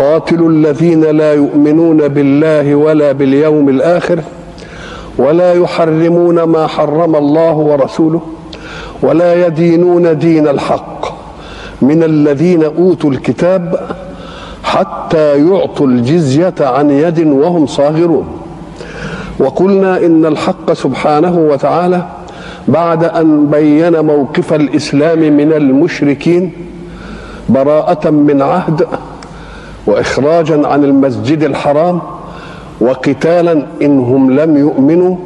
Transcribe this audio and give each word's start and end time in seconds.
قاتلوا 0.00 0.50
الذين 0.50 1.04
لا 1.04 1.34
يؤمنون 1.34 2.08
بالله 2.08 2.74
ولا 2.74 3.12
باليوم 3.12 3.68
الآخر 3.68 4.20
ولا 5.18 5.52
يحرمون 5.52 6.42
ما 6.42 6.66
حرم 6.66 7.16
الله 7.16 7.52
ورسوله 7.52 8.20
ولا 9.02 9.46
يدينون 9.46 10.18
دين 10.18 10.48
الحق 10.48 11.00
من 11.82 12.02
الذين 12.02 12.64
أوتوا 12.64 13.10
الكتاب 13.10 13.88
حتى 14.62 15.48
يعطوا 15.48 15.86
الجزية 15.86 16.54
عن 16.60 16.90
يد 16.90 17.26
وهم 17.26 17.66
صاغرون. 17.66 18.26
وقلنا 19.38 19.96
إن 20.06 20.26
الحق 20.26 20.72
سبحانه 20.72 21.38
وتعالى 21.38 22.06
بعد 22.68 23.04
أن 23.04 23.46
بين 23.46 24.00
موقف 24.00 24.52
الإسلام 24.52 25.18
من 25.18 25.52
المشركين 25.52 26.52
براءة 27.48 28.10
من 28.10 28.42
عهد 28.42 28.86
واخراجا 29.86 30.66
عن 30.66 30.84
المسجد 30.84 31.42
الحرام 31.42 32.00
وقتالا 32.80 33.66
إنهم 33.82 34.30
لم 34.40 34.56
يؤمنوا 34.56 35.16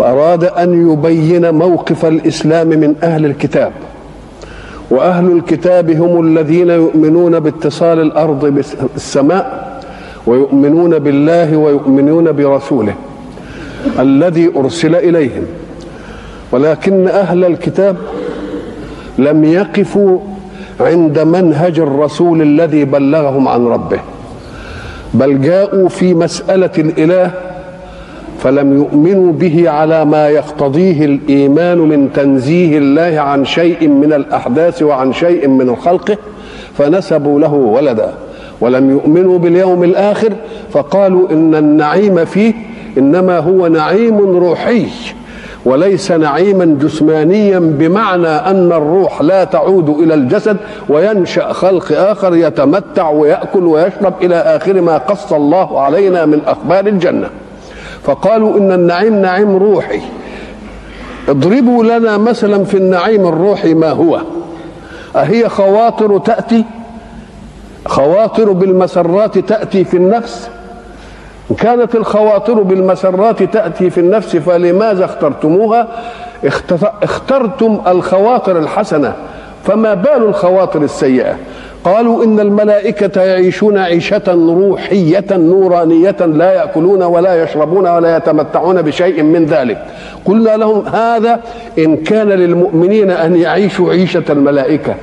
أراد 0.00 0.44
أن 0.44 0.92
يبين 0.92 1.54
موقف 1.54 2.04
الإسلام 2.04 2.68
من 2.68 2.94
أهل 3.02 3.24
الكتاب. 3.24 3.72
وأهل 4.90 5.32
الكتاب 5.32 5.90
هم 5.90 6.20
الذين 6.20 6.70
يؤمنون 6.70 7.40
باتصال 7.40 8.00
الأرض 8.00 8.44
بالسماء 8.46 9.80
ويؤمنون 10.26 10.98
بالله 10.98 11.56
ويؤمنون 11.56 12.32
برسوله 12.32 12.94
الذي 13.98 14.52
أرسل 14.56 14.94
إليهم. 14.94 15.42
ولكن 16.52 17.08
أهل 17.08 17.44
الكتاب 17.44 17.96
لم 19.18 19.44
يقفوا 19.44 20.18
عند 20.80 21.18
منهج 21.18 21.80
الرسول 21.80 22.42
الذي 22.42 22.84
بلغهم 22.84 23.48
عن 23.48 23.66
ربه. 23.66 24.00
بل 25.14 25.40
جاءوا 25.40 25.88
في 25.88 26.14
مسألة 26.14 26.70
الإله 26.78 27.30
فلم 28.38 28.76
يؤمنوا 28.76 29.32
به 29.32 29.70
على 29.70 30.04
ما 30.04 30.28
يقتضيه 30.28 31.04
الإيمان 31.04 31.78
من 31.78 32.12
تنزيه 32.12 32.78
الله 32.78 33.20
عن 33.20 33.44
شيء 33.44 33.88
من 33.88 34.12
الأحداث 34.12 34.82
وعن 34.82 35.12
شيء 35.12 35.48
من 35.48 35.76
خلقه 35.76 36.16
فنسبوا 36.78 37.40
له 37.40 37.54
ولدا. 37.54 38.14
ولم 38.60 38.90
يؤمنوا 38.90 39.38
باليوم 39.38 39.84
الآخر 39.84 40.32
فقالوا 40.72 41.30
إن 41.30 41.54
النعيم 41.54 42.24
فيه 42.24 42.54
إنما 42.98 43.38
هو 43.38 43.66
نعيم 43.66 44.18
روحي. 44.18 44.86
وليس 45.66 46.12
نعيما 46.12 46.64
جسمانيا 46.64 47.58
بمعنى 47.58 48.28
أن 48.28 48.72
الروح 48.72 49.22
لا 49.22 49.44
تعود 49.44 49.88
إلى 49.88 50.14
الجسد 50.14 50.56
وينشأ 50.88 51.52
خلق 51.52 51.92
آخر 51.92 52.36
يتمتع 52.36 53.10
ويأكل 53.10 53.64
ويشرب 53.64 54.14
إلى 54.22 54.34
آخر 54.34 54.80
ما 54.80 54.98
قص 54.98 55.32
الله 55.32 55.80
علينا 55.80 56.26
من 56.26 56.40
أخبار 56.46 56.86
الجنة. 56.86 57.30
فقالوا 58.02 58.58
إن 58.58 58.72
النعيم 58.72 59.14
نعيم 59.14 59.56
روحي. 59.56 60.00
اضربوا 61.28 61.84
لنا 61.84 62.16
مثلا 62.16 62.64
في 62.64 62.76
النعيم 62.76 63.26
الروحي 63.26 63.74
ما 63.74 63.90
هو. 63.90 64.20
أهي 65.16 65.48
خواطر 65.48 66.18
تأتي؟ 66.18 66.64
خواطر 67.86 68.52
بالمسرات 68.52 69.38
تأتي 69.38 69.84
في 69.84 69.96
النفس؟ 69.96 70.50
إن 71.50 71.56
كانت 71.56 71.94
الخواطر 71.94 72.62
بالمسرات 72.62 73.42
تأتي 73.42 73.90
في 73.90 74.00
النفس 74.00 74.36
فلماذا 74.36 75.04
اخترتموها؟ 75.04 75.88
اخترتم 77.02 77.80
الخواطر 77.86 78.58
الحسنة. 78.58 79.12
فما 79.64 79.94
بال 79.94 80.22
الخواطر 80.22 80.82
السيئة؟ 80.82 81.36
قالوا 81.84 82.24
إن 82.24 82.40
الملائكة 82.40 83.22
يعيشون 83.22 83.78
عيشة 83.78 84.22
روحية 84.28 85.24
نورانية 85.30 86.16
لا 86.20 86.52
يأكلون 86.52 87.02
ولا 87.02 87.42
يشربون 87.42 87.88
ولا 87.88 88.16
يتمتعون 88.16 88.82
بشيء 88.82 89.22
من 89.22 89.44
ذلك. 89.44 89.78
قلنا 90.24 90.56
لهم 90.56 90.86
هذا 90.86 91.40
إن 91.78 91.96
كان 91.96 92.28
للمؤمنين 92.28 93.10
أن 93.10 93.36
يعيشوا 93.36 93.90
عيشة 93.90 94.24
الملائكة. 94.30 94.94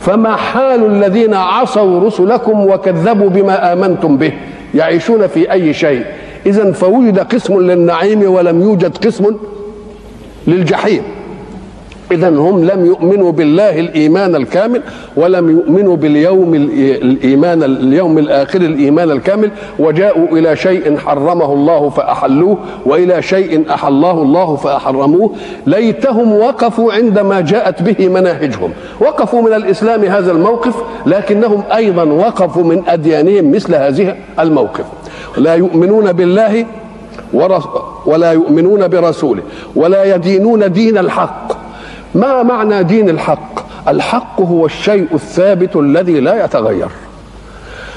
فما 0.00 0.36
حال 0.36 0.86
الذين 0.86 1.34
عصوا 1.34 2.00
رسلكم 2.00 2.66
وكذبوا 2.66 3.28
بما 3.28 3.72
آمنتم 3.72 4.16
به؟ 4.16 4.32
يعيشون 4.74 5.26
في 5.26 5.52
أي 5.52 5.74
شيء. 5.74 6.04
اذا 6.46 6.72
فوجد 6.72 7.18
قسم 7.18 7.60
للنعيم 7.60 8.22
ولم 8.22 8.62
يوجد 8.62 8.96
قسم 8.96 9.36
للجحيم. 10.46 11.02
إذا 12.14 12.28
هم 12.28 12.64
لم 12.64 12.86
يؤمنوا 12.86 13.32
بالله 13.32 13.80
الإيمان 13.80 14.36
الكامل 14.36 14.82
ولم 15.16 15.50
يؤمنوا 15.50 15.96
باليوم 15.96 16.54
الإيمان 16.54 17.62
اليوم 17.62 18.18
الآخر 18.18 18.60
الإيمان 18.60 19.10
الكامل 19.10 19.50
وجاءوا 19.78 20.28
إلى 20.28 20.56
شيء 20.56 20.96
حرمه 20.96 21.52
الله 21.52 21.88
فأحلوه 21.88 22.58
وإلى 22.86 23.22
شيء 23.22 23.64
أحله 23.70 24.22
الله 24.22 24.56
فأحرموه. 24.56 25.30
ليتهم 25.66 26.32
وقفوا 26.32 26.92
عندما 26.92 27.40
جاءت 27.40 27.82
به 27.82 28.08
مناهجهم. 28.08 28.70
وقفوا 29.00 29.42
من 29.42 29.52
الإسلام 29.52 30.04
هذا 30.04 30.32
الموقف 30.32 30.74
لكنهم 31.06 31.62
أيضا 31.74 32.04
وقفوا 32.04 32.64
من 32.64 32.82
أديانهم 32.88 33.50
مثل 33.50 33.74
هذه 33.74 34.16
الموقف. 34.40 34.84
لا 35.36 35.54
يؤمنون 35.54 36.12
بالله 36.12 36.66
ولا 38.06 38.32
يؤمنون 38.32 38.88
برسوله 38.88 39.42
ولا 39.76 40.14
يدينون 40.14 40.72
دين 40.72 40.98
الحق. 40.98 41.63
ما 42.14 42.42
معنى 42.42 42.82
دين 42.82 43.08
الحق؟ 43.08 43.64
الحق 43.88 44.40
هو 44.40 44.66
الشيء 44.66 45.08
الثابت 45.14 45.76
الذي 45.76 46.20
لا 46.20 46.44
يتغير. 46.44 46.88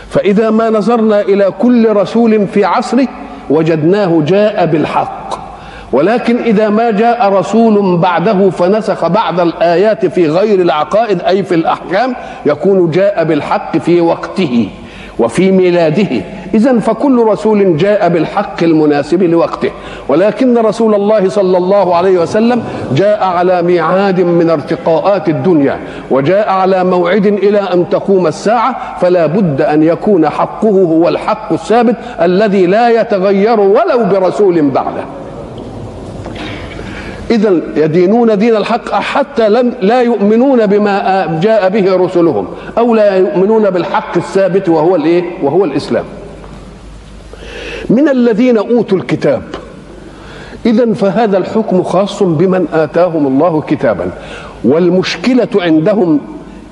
فإذا 0.10 0.50
ما 0.50 0.70
نظرنا 0.70 1.22
إلى 1.22 1.52
كل 1.60 1.96
رسول 1.96 2.48
في 2.48 2.66
عصره 2.66 3.08
وجدناه 3.50 4.22
جاء 4.26 4.66
بالحق. 4.66 5.48
ولكن 5.92 6.38
إذا 6.38 6.70
ما 6.70 6.92
جاء 6.92 7.34
رسول 7.34 7.98
بعده 7.98 8.50
فنسخ 8.50 9.08
بعض 9.08 9.40
الآيات 9.40 10.06
في 10.06 10.28
غير 10.28 10.62
العقائد 10.62 11.22
أي 11.22 11.44
في 11.44 11.56
الأحكام 11.56 12.16
يكون 12.46 12.92
جاء 12.92 13.24
بالحق 13.24 13.78
في 13.78 14.02
وقته 14.02 14.70
وفي 15.20 15.52
ميلاده. 15.52 16.22
إذا 16.54 16.80
فكل 16.80 17.24
رسول 17.28 17.78
جاء 17.78 18.10
بالحق 18.10 18.64
المناسب 18.64 19.24
لوقته 19.24 19.72
ولكن 20.08 20.58
رسول 20.58 20.96
الله 20.96 21.30
صلى 21.30 21.58
الله 21.58 21.96
عليه 21.96 22.20
وسلم 22.20 22.64
جاء 22.96 23.24
على 23.24 23.62
ميعاد 23.62 24.22
من 24.22 24.50
ارتقاءات 24.50 25.30
الدنيا 25.30 25.80
وجاء 26.12 26.50
على 26.50 26.84
موعد 26.84 27.26
إلى 27.26 27.60
أن 27.60 27.90
تقوم 27.90 28.28
الساعة 28.28 28.98
فلا 29.02 29.26
بد 29.26 29.62
أن 29.62 29.84
يكون 29.84 30.30
حقه 30.30 30.70
هو 30.70 31.08
الحق 31.08 31.54
الثابت 31.54 31.96
الذي 32.22 32.66
لا 32.66 33.02
يتغير 33.02 33.60
ولو 33.60 34.04
برسول 34.12 34.62
بعده 34.70 35.04
إذا 37.32 37.62
يدينون 37.76 38.38
دين 38.38 38.56
الحق 38.56 38.90
حتى 38.92 39.50
لم 39.50 39.74
لا 39.82 40.02
يؤمنون 40.02 40.66
بما 40.66 41.40
جاء 41.44 41.70
به 41.70 41.96
رسلهم 41.96 42.48
أو 42.78 42.96
لا 42.96 43.16
يؤمنون 43.16 43.70
بالحق 43.70 44.18
الثابت 44.18 44.70
وهو 44.70 44.96
الإيه؟ 44.96 45.24
وهو 45.44 45.66
الإسلام. 45.66 46.06
من 47.90 48.10
الذين 48.10 48.58
أوتوا 48.58 48.98
الكتاب 48.98 49.42
إذا 50.66 50.94
فهذا 50.94 51.38
الحكم 51.38 51.84
خاص 51.84 52.24
بمن 52.24 52.68
آتاهم 52.74 53.28
الله 53.28 53.62
كتابا 53.62 54.12
والمشكلة 54.64 55.48
عندهم 55.56 56.20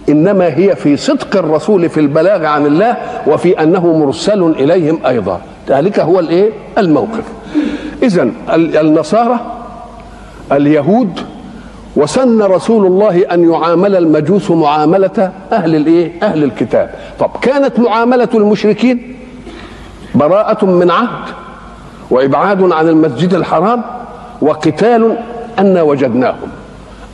إنما 0.09 0.45
هي 0.57 0.75
في 0.75 0.97
صدق 0.97 1.37
الرسول 1.37 1.89
في 1.89 1.99
البلاغ 1.99 2.45
عن 2.45 2.65
الله 2.65 2.97
وفي 3.27 3.63
أنه 3.63 3.97
مرسل 3.97 4.43
إليهم 4.43 4.99
أيضا 5.05 5.41
ذلك 5.69 5.99
هو 5.99 6.19
الإيه؟ 6.19 6.49
الموقف 6.77 7.23
إذا 8.03 8.31
النصارى 8.81 9.39
اليهود 10.51 11.19
وسن 11.95 12.41
رسول 12.41 12.85
الله 12.85 13.25
أن 13.33 13.51
يعامل 13.51 13.95
المجوس 13.95 14.51
معاملة 14.51 15.31
أهل 15.51 15.75
الإيه؟ 15.75 16.11
أهل 16.23 16.43
الكتاب. 16.43 16.89
طب 17.19 17.29
كانت 17.41 17.79
معاملة 17.79 18.29
المشركين 18.33 19.15
براءة 20.15 20.65
من 20.65 20.91
عهد 20.91 21.33
وإبعاد 22.09 22.71
عن 22.71 22.89
المسجد 22.89 23.33
الحرام 23.33 23.81
وقتال 24.41 25.17
ان 25.59 25.77
وجدناهم 25.77 26.49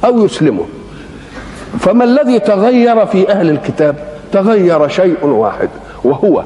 أو 0.06 0.26
يسلموا. 0.26 0.66
فما 1.80 2.04
الذي 2.04 2.40
تغير 2.40 3.06
في 3.06 3.32
أهل 3.32 3.50
الكتاب؟ 3.50 3.96
تغير 4.32 4.88
شيء 4.88 5.26
واحد 5.26 5.70
وهو 6.04 6.44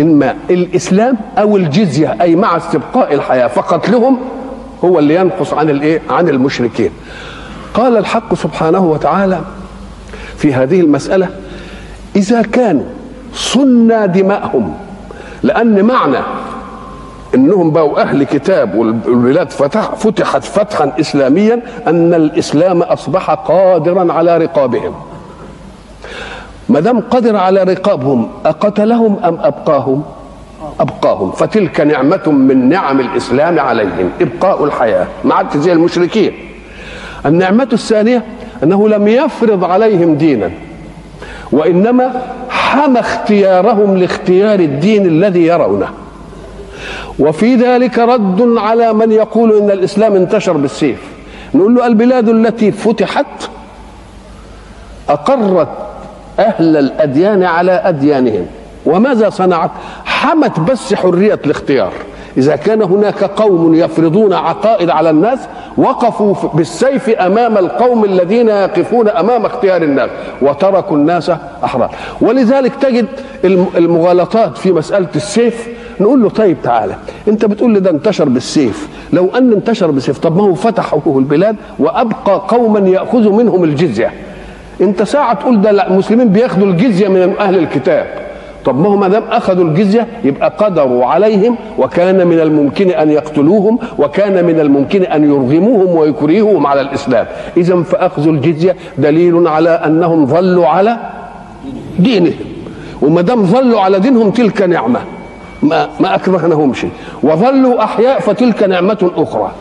إما 0.00 0.34
الإسلام 0.50 1.16
أو 1.38 1.56
الجزية 1.56 2.16
أي 2.20 2.36
مع 2.36 2.56
استبقاء 2.56 3.14
الحياة 3.14 3.46
فقتلهم 3.46 4.18
هو 4.84 4.98
اللي 4.98 5.14
ينقص 5.14 5.54
عن 5.54 5.70
الإيه؟ 5.70 6.02
عن 6.10 6.28
المشركين 6.28 6.90
قال 7.74 7.96
الحق 7.96 8.34
سبحانه 8.34 8.84
وتعالى 8.84 9.40
في 10.36 10.54
هذه 10.54 10.80
المسألة 10.80 11.28
إذا 12.16 12.42
كانوا 12.42 12.84
صنى 13.34 14.06
دماءهم 14.06 14.74
لأن 15.42 15.84
معنى 15.84 16.18
إنهم 17.34 17.70
بقوا 17.70 18.00
أهل 18.00 18.24
كتاب 18.24 18.74
والبلاد 18.74 19.50
فتح 19.50 19.94
فتحت 19.94 20.44
فتحا 20.44 20.92
اسلاميا 21.00 21.62
أن 21.86 22.14
الإسلام 22.14 22.82
أصبح 22.82 23.30
قادرا 23.30 24.12
على 24.12 24.38
رقابهم. 24.38 24.94
ما 26.68 26.80
دام 26.80 27.00
قدر 27.00 27.36
على 27.36 27.62
رقابهم 27.62 28.28
أقتلهم 28.46 29.18
أم 29.24 29.38
أبقاهم؟ 29.42 30.02
أبقاهم. 30.80 31.30
فتلك 31.30 31.80
نعمة 31.80 32.30
من 32.30 32.68
نعم 32.68 33.00
الإسلام 33.00 33.58
عليهم 33.58 34.10
إبقاء 34.20 34.64
الحياة. 34.64 35.06
ما 35.24 35.34
عادش 35.34 35.56
زي 35.56 35.72
المشركين. 35.72 36.32
النعمة 37.26 37.68
الثانية 37.72 38.24
أنه 38.62 38.88
لم 38.88 39.08
يفرض 39.08 39.64
عليهم 39.64 40.14
دينا. 40.14 40.50
وإنما 41.52 42.22
حمى 42.48 43.00
اختيارهم 43.00 43.96
لاختيار 43.96 44.60
الدين 44.60 45.06
الذي 45.06 45.46
يرونه. 45.46 45.88
وفي 47.18 47.54
ذلك 47.54 47.98
رد 47.98 48.54
على 48.56 48.92
من 48.92 49.12
يقول 49.12 49.58
إن 49.58 49.70
الإسلام 49.70 50.14
انتشر 50.14 50.52
بالسيف. 50.52 51.02
نقول 51.54 51.74
له 51.74 51.86
البلاد 51.86 52.28
التي 52.28 52.72
فتحت 52.72 53.26
أقرت 55.08 55.68
أهل 56.38 56.76
الأديان 56.76 57.42
على 57.42 57.72
أديانهم. 57.72 58.46
وماذا 58.86 59.30
صنعت؟ 59.30 59.70
حمت 60.04 60.60
بس 60.60 60.94
حرية 60.94 61.40
الاختيار. 61.44 61.92
إذا 62.38 62.56
كان 62.56 62.82
هناك 62.82 63.24
قوم 63.24 63.74
يفرضون 63.74 64.32
عقائد 64.32 64.90
على 64.90 65.10
الناس 65.10 65.38
وقفوا 65.76 66.34
بالسيف 66.54 67.10
أمام 67.10 67.58
القوم 67.58 68.04
الذين 68.04 68.48
يقفون 68.48 69.08
أمام 69.08 69.46
اختيار 69.46 69.82
الناس 69.82 70.10
وتركوا 70.42 70.96
الناس 70.96 71.32
أحرار. 71.64 71.90
ولذلك 72.20 72.72
تجد 72.74 73.06
المغالطات 73.76 74.58
في 74.58 74.72
مسألة 74.72 75.08
السيف. 75.16 75.68
نقول 76.00 76.22
له 76.22 76.28
طيب 76.28 76.56
تعالى 76.62 76.94
أنت 77.28 77.44
بتقول 77.44 77.72
لي 77.72 77.80
ده 77.80 77.90
انتشر 77.90 78.28
بالسيف. 78.28 78.88
لو 79.12 79.30
أن 79.38 79.52
انتشر 79.52 79.90
بالسيف 79.90 80.18
طب 80.18 80.36
ما 80.36 80.42
هو 80.42 80.54
فتحوا 80.54 81.18
البلاد 81.20 81.56
وأبقى 81.78 82.42
قوما 82.48 82.88
يأخذ 82.88 83.32
منهم 83.32 83.64
الجزية. 83.64 84.12
أنت 84.80 85.02
ساعة 85.02 85.34
تقول 85.34 85.60
ده 85.60 85.86
المسلمين 85.86 86.28
بياخذوا 86.28 86.66
الجزية 86.66 87.08
من 87.08 87.34
أهل 87.40 87.58
الكتاب. 87.58 88.06
طب 88.66 88.80
ما 88.80 88.88
هو 88.88 88.96
ما 88.96 89.08
دام 89.08 89.22
أخذوا 89.30 89.64
الجزية 89.64 90.06
يبقى 90.24 90.52
قدروا 90.58 91.06
عليهم 91.06 91.56
وكان 91.78 92.26
من 92.26 92.40
الممكن 92.40 92.90
أن 92.90 93.10
يقتلوهم 93.10 93.78
وكان 93.98 94.44
من 94.44 94.60
الممكن 94.60 95.02
أن 95.02 95.24
يرغموهم 95.24 95.96
ويكرهوهم 95.96 96.66
على 96.66 96.80
الإسلام. 96.80 97.26
إذا 97.56 97.82
فاخذ 97.82 98.28
الجزية 98.28 98.76
دليل 98.98 99.48
على 99.48 99.70
أنهم 99.70 100.26
ظلوا 100.26 100.66
على 100.66 100.96
دينهم. 101.98 102.34
وما 103.02 103.20
دام 103.20 103.44
ظلوا 103.44 103.80
على 103.80 104.00
دينهم 104.00 104.30
تلك 104.30 104.62
نعمة. 104.62 105.00
ما 105.62 105.88
ما 106.00 106.14
اكرهناهمش 106.14 106.86
وظلوا 107.22 107.84
أحياء 107.84 108.20
فتلك 108.20 108.62
نعمة 108.62 109.10
أخرى. 109.16 109.52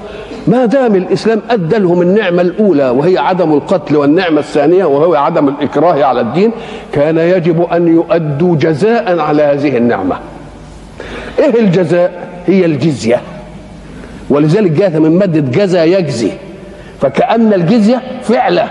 ما 0.47 0.65
دام 0.65 0.95
الإسلام 0.95 1.41
ادى 1.49 1.77
لهم 1.77 2.01
النعمه 2.01 2.41
الأولى 2.41 2.89
وهي 2.89 3.17
عدم 3.17 3.53
القتل 3.53 3.95
والنعمة 3.97 4.39
الثانية 4.39 4.85
وهو 4.85 5.15
عدم 5.15 5.47
الإكراه 5.47 6.03
على 6.03 6.21
الدين 6.21 6.51
كان 6.93 7.17
يجب 7.17 7.61
أن 7.61 7.87
يؤدوا 7.87 8.55
جزاء 8.55 9.19
على 9.19 9.43
هذه 9.43 9.77
النعمة. 9.77 10.15
إيه 11.39 11.59
الجزاء؟ 11.59 12.27
هي 12.47 12.65
الجزية. 12.65 13.21
ولذلك 14.29 14.71
جاءت 14.71 14.95
من 14.95 15.17
مادة 15.19 15.39
جزا 15.63 15.83
يجزي. 15.83 16.31
فكأن 17.01 17.53
الجزية 17.53 18.01
فعلة. 18.23 18.69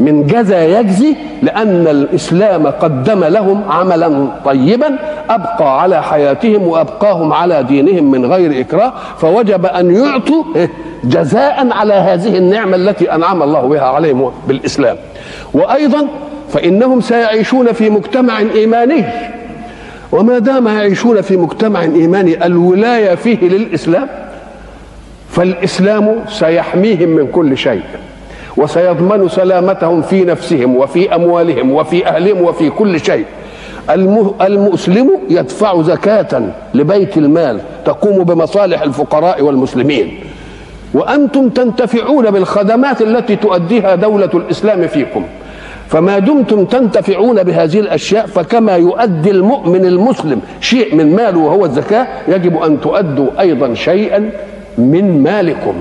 من 0.00 0.26
جزا 0.26 0.80
يجزي 0.80 1.16
لأن 1.42 1.86
الإسلام 1.86 2.66
قدم 2.66 3.24
لهم 3.24 3.62
عملا 3.70 4.26
طيبا 4.44 4.98
أبقى 5.30 5.82
على 5.82 6.02
حياتهم 6.02 6.68
وأبقاهم 6.68 7.32
على 7.32 7.62
دينهم 7.62 8.10
من 8.10 8.26
غير 8.26 8.60
إكراه 8.60 8.92
فوجب 9.18 9.66
أن 9.66 9.94
يعطوا 9.94 10.44
جزاء 11.04 11.68
على 11.72 11.94
هذه 11.94 12.36
النعمة 12.36 12.76
التي 12.76 13.14
أنعم 13.14 13.42
الله 13.42 13.60
بها 13.60 13.80
عليهم 13.80 14.32
بالإسلام. 14.48 14.96
وأيضا 15.54 16.06
فإنهم 16.48 17.00
سيعيشون 17.00 17.72
في 17.72 17.90
مجتمع 17.90 18.38
إيماني. 18.38 19.04
وما 20.12 20.38
دام 20.38 20.66
يعيشون 20.66 21.20
في 21.20 21.36
مجتمع 21.36 21.82
إيماني 21.82 22.46
الولاية 22.46 23.14
فيه 23.14 23.38
للإسلام 23.48 24.08
فالإسلام 25.30 26.24
سيحميهم 26.28 27.08
من 27.08 27.26
كل 27.26 27.56
شيء. 27.56 27.82
وسيضمن 28.56 29.28
سلامتهم 29.28 30.02
في 30.02 30.24
نفسهم 30.24 30.76
وفي 30.76 31.14
أموالهم 31.14 31.72
وفي 31.72 32.06
أهلهم 32.06 32.42
وفي 32.42 32.70
كل 32.70 33.00
شيء. 33.00 33.24
المسلم 34.40 35.10
يدفع 35.28 35.82
زكاة 35.82 36.42
لبيت 36.74 37.16
المال 37.16 37.60
تقوم 37.84 38.24
بمصالح 38.24 38.82
الفقراء 38.82 39.42
والمسلمين. 39.42 40.20
وأنتم 40.94 41.48
تنتفعون 41.48 42.30
بالخدمات 42.30 43.02
التي 43.02 43.36
تؤديها 43.36 43.94
دولة 43.94 44.30
الإسلام 44.34 44.86
فيكم. 44.86 45.24
فما 45.88 46.18
دمتم 46.18 46.64
تنتفعون 46.64 47.42
بهذه 47.42 47.80
الأشياء 47.80 48.26
فكما 48.26 48.76
يؤدي 48.76 49.30
المؤمن 49.30 49.84
المسلم 49.84 50.40
شيء 50.60 50.94
من 50.94 51.16
ماله 51.16 51.38
وهو 51.38 51.64
الزكاة 51.64 52.06
يجب 52.28 52.62
أن 52.62 52.80
تؤدوا 52.80 53.40
أيضا 53.40 53.74
شيئا 53.74 54.30
من 54.78 55.22
مالكم. 55.22 55.74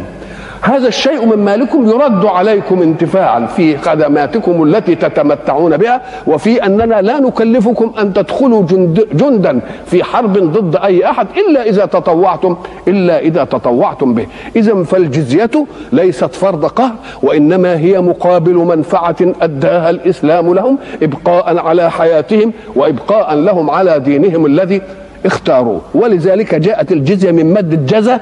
هذا 0.61 0.87
الشيء 0.87 1.25
من 1.25 1.45
مالكم 1.45 1.89
يرد 1.89 2.25
عليكم 2.25 2.81
انتفاعا 2.81 3.45
في 3.45 3.77
خدماتكم 3.77 4.63
التي 4.63 4.95
تتمتعون 4.95 5.77
بها 5.77 6.01
وفي 6.27 6.65
أننا 6.65 7.01
لا 7.01 7.19
نكلفكم 7.19 7.93
أن 7.99 8.13
تدخلوا 8.13 8.63
جند 8.63 9.07
جندا 9.13 9.59
في 9.85 10.03
حرب 10.03 10.37
ضد 10.37 10.75
أي 10.75 11.05
أحد 11.05 11.27
إلا 11.37 11.63
إذا 11.63 11.85
تطوعتم 11.85 12.55
إلا 12.87 13.19
إذا 13.19 13.43
تطوعتم 13.43 14.13
به. 14.13 14.27
اذا 14.55 14.83
فالجزية 14.83 15.65
ليست 15.91 16.35
فرض 16.35 16.65
قهر 16.65 16.95
وإنما 17.23 17.77
هي 17.77 18.01
مقابل 18.01 18.53
منفعة 18.55 19.17
أداها 19.41 19.89
الإسلام 19.89 20.53
لهم 20.53 20.77
ابقاء 21.03 21.57
على 21.57 21.91
حياتهم 21.91 22.53
وابقاء 22.75 23.35
لهم 23.35 23.69
على 23.69 23.99
دينهم 23.99 24.45
الذي 24.45 24.81
اختاروه 25.25 25.81
ولذلك 25.93 26.55
جاءت 26.55 26.91
الجزية 26.91 27.31
من 27.31 27.53
ماده 27.53 27.97
جزى 27.97 28.17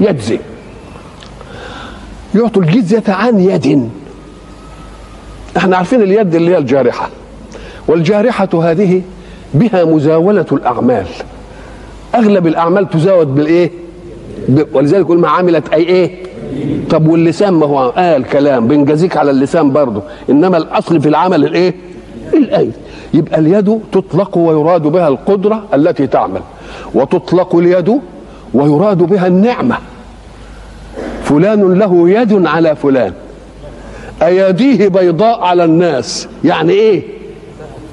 يجزي. 0.00 0.38
يعطوا 2.34 2.62
الجزية 2.62 3.02
عن 3.08 3.40
يد. 3.40 3.90
إحنا 5.56 5.76
عارفين 5.76 6.02
اليد 6.02 6.34
اللي 6.34 6.50
هي 6.50 6.58
الجارحة. 6.58 7.08
والجارحة 7.88 8.48
هذه 8.54 9.02
بها 9.54 9.84
مزاولة 9.84 10.46
الأعمال. 10.52 11.06
أغلب 12.14 12.46
الأعمال 12.46 12.90
تزاود 12.90 13.34
بالإيه؟ 13.34 13.70
ولذلك 14.72 15.00
يقول 15.00 15.18
ما 15.18 15.28
عملت 15.28 15.68
أي 15.72 15.82
إيه؟ 15.82 16.22
طب 16.90 17.06
واللسان 17.08 17.54
ما 17.54 17.66
هو 17.66 17.90
قال 17.90 18.24
كلام 18.24 18.68
بنجازيك 18.68 19.16
على 19.16 19.30
اللسان 19.30 19.72
برضه 19.72 20.02
إنما 20.30 20.56
الأصل 20.56 21.00
في 21.00 21.08
العمل 21.08 21.44
الإيه؟ 21.44 21.74
الأيد. 22.34 22.72
يبقى 23.14 23.38
اليد 23.40 23.80
تطلق 23.92 24.38
ويراد 24.38 24.82
بها 24.82 25.08
القدرة 25.08 25.64
التي 25.74 26.06
تعمل. 26.06 26.40
وتطلق 26.94 27.56
اليد 27.56 28.00
ويراد 28.54 28.98
بها 28.98 29.26
النعمة. 29.26 29.76
فلان 31.32 31.74
له 31.74 32.10
يد 32.10 32.46
على 32.46 32.76
فلان. 32.76 33.12
أيديه 34.22 34.88
بيضاء 34.88 35.40
على 35.40 35.64
الناس. 35.64 36.28
يعني 36.44 36.72
إيه؟ 36.72 37.02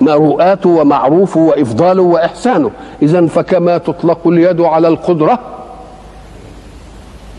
مروءاته 0.01 0.69
ومعروفه 0.69 1.39
وإفضاله 1.39 2.01
وإحسانه 2.01 2.72
إذا 3.01 3.25
فكما 3.25 3.77
تطلق 3.77 4.27
اليد 4.27 4.62
على 4.62 4.88
القدرة 4.88 5.39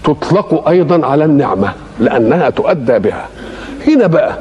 تطلق 0.04 0.68
أيضا 0.68 1.06
على 1.06 1.24
النعمة 1.24 1.72
لأنها 2.00 2.50
تؤدى 2.50 2.98
بها. 2.98 3.26
هنا 3.88 4.06
بقى 4.06 4.38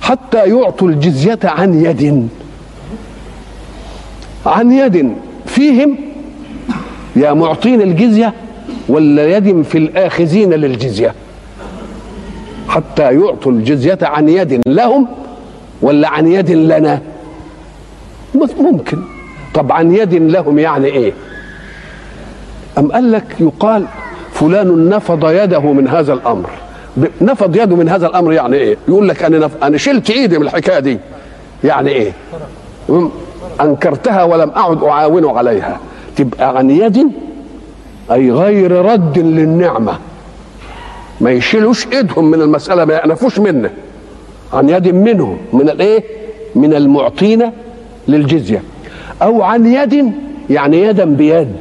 حتى 0.00 0.38
يعطوا 0.38 0.88
الجزية 0.88 1.38
عن 1.44 1.84
يد. 1.84 2.28
عن 4.46 4.72
يد. 4.72 5.14
فيهم 5.46 5.96
يا 7.16 7.32
معطين 7.32 7.82
الجزية 7.82 8.34
ولا 8.88 9.36
يد 9.36 9.62
في 9.62 9.78
الآخذين 9.78 10.50
للجزية. 10.52 11.14
حتى 12.68 13.02
يعطوا 13.02 13.52
الجزية 13.52 13.98
عن 14.02 14.28
يد 14.28 14.60
لهم 14.66 15.08
ولا 15.82 16.08
عن 16.08 16.26
يد 16.32 16.50
لنا. 16.50 17.00
ممكن. 18.60 18.98
طب 19.54 19.72
عن 19.72 19.94
يد 19.94 20.14
لهم 20.14 20.58
يعني 20.58 20.86
إيه؟ 20.86 21.12
أم 22.78 22.92
قال 22.92 23.12
لك 23.12 23.24
يقال 23.40 23.84
فلان 24.32 24.88
نفض 24.88 25.30
يده 25.30 25.72
من 25.72 25.88
هذا 25.88 26.12
الأمر. 26.12 26.50
نفض 27.20 27.56
يده 27.56 27.76
من 27.76 27.88
هذا 27.88 28.06
الأمر 28.06 28.32
يعني 28.32 28.56
إيه؟ 28.56 28.76
يقول 28.88 29.08
لك 29.08 29.22
أنا, 29.22 29.38
نف... 29.38 29.64
أنا 29.64 29.78
شلت 29.78 30.10
إيدي 30.10 30.38
من 30.38 30.44
الحكاية 30.46 30.78
دي. 30.78 30.98
يعني 31.64 31.90
إيه؟ 31.90 32.12
أنكرتها 33.60 34.22
ولم 34.22 34.50
أعد 34.56 34.82
اعاون 34.82 35.36
عليها. 35.36 35.80
تبقى 36.16 36.58
عن 36.58 36.70
يد 36.70 37.12
أي 38.12 38.30
غير 38.30 38.72
رد 38.72 39.18
للنعمة. 39.18 39.98
ما 41.20 41.30
يشيلوش 41.30 41.86
إيدهم 41.92 42.30
من 42.30 42.42
المسألة 42.42 42.84
ما 42.84 42.94
يأنفوش 42.94 43.38
منه. 43.38 43.70
عن 44.52 44.68
يد 44.68 44.94
منهم 44.94 45.38
من 45.52 45.68
الإيه؟ 45.68 46.04
من 46.54 46.74
المعطين 46.74 47.50
للجزية. 48.08 48.62
أو 49.22 49.42
عن 49.42 49.66
يد 49.66 50.12
يعني 50.50 50.82
يدا 50.82 51.04
بيد. 51.04 51.56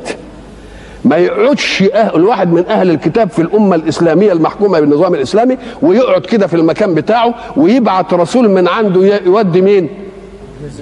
ما 1.05 1.17
يقعدش 1.17 1.83
الواحد 1.93 2.53
من 2.53 2.65
أهل 2.65 2.89
الكتاب 2.89 3.29
في 3.29 3.41
الأمة 3.41 3.75
الإسلامية 3.75 4.31
المحكومة 4.31 4.79
بالنظام 4.79 5.13
الإسلامي 5.13 5.57
ويقعد 5.81 6.21
كده 6.21 6.47
في 6.47 6.53
المكان 6.53 6.93
بتاعه 6.93 7.35
ويبعت 7.57 8.13
رسول 8.13 8.49
من 8.49 8.67
عنده 8.67 9.19
يودي 9.25 9.61
مين؟ 9.61 9.89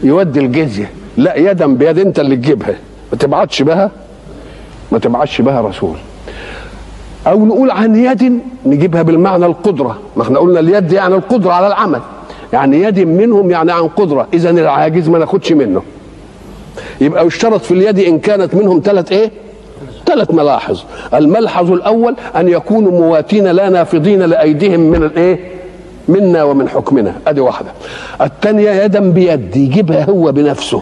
يودي 0.03 0.39
الجزية. 0.39 0.91
لا 1.17 1.35
يدا 1.35 1.67
بيد 1.67 1.99
أنت 1.99 2.19
اللي 2.19 2.35
تجيبها. 2.35 2.75
ما 3.11 3.17
تبعتش 3.17 3.61
بها. 3.61 3.91
ما 4.91 4.99
تبعتش 4.99 5.41
بها 5.41 5.61
رسول. 5.61 5.95
أو 7.27 7.45
نقول 7.45 7.71
عن 7.71 7.95
يد 7.95 8.39
نجيبها 8.65 9.01
بالمعنى 9.01 9.45
القدرة. 9.45 9.99
ما 10.15 10.23
إحنا 10.23 10.39
قلنا 10.39 10.59
اليد 10.59 10.91
يعني 10.91 11.15
القدرة 11.15 11.51
على 11.51 11.67
العمل. 11.67 12.01
يعني 12.53 12.81
يد 12.81 12.99
منهم 12.99 13.51
يعني 13.51 13.71
عن 13.71 13.87
قدرة. 13.87 14.27
اذا 14.33 14.49
العاجز 14.49 15.09
ما 15.09 15.19
ناخدش 15.19 15.51
منه. 15.51 15.81
يبقى 17.01 17.27
يشترط 17.27 17.61
في 17.61 17.73
اليد 17.73 17.99
إن 17.99 18.19
كانت 18.19 18.55
منهم 18.55 18.81
ثلاث 18.85 19.11
إيه؟ 19.11 19.31
ثلاث 20.05 20.33
ملاحظ. 20.33 20.81
الملحظ 21.13 21.71
الأول 21.71 22.15
أن 22.35 22.47
يكونوا 22.47 22.91
مواتين 22.91 23.47
لا 23.47 23.69
نافضين 23.69 24.21
لأيديهم 24.21 24.79
من 24.79 25.03
الإيه؟ 25.03 25.39
منا 26.07 26.43
ومن 26.43 26.69
حكمنا. 26.69 27.13
أدي 27.27 27.41
واحدة. 27.41 27.71
الثانية 28.21 28.71
يدا 28.71 29.11
بيد. 29.11 29.55
يجيبها 29.55 30.03
هو 30.03 30.31
بنفسه. 30.31 30.81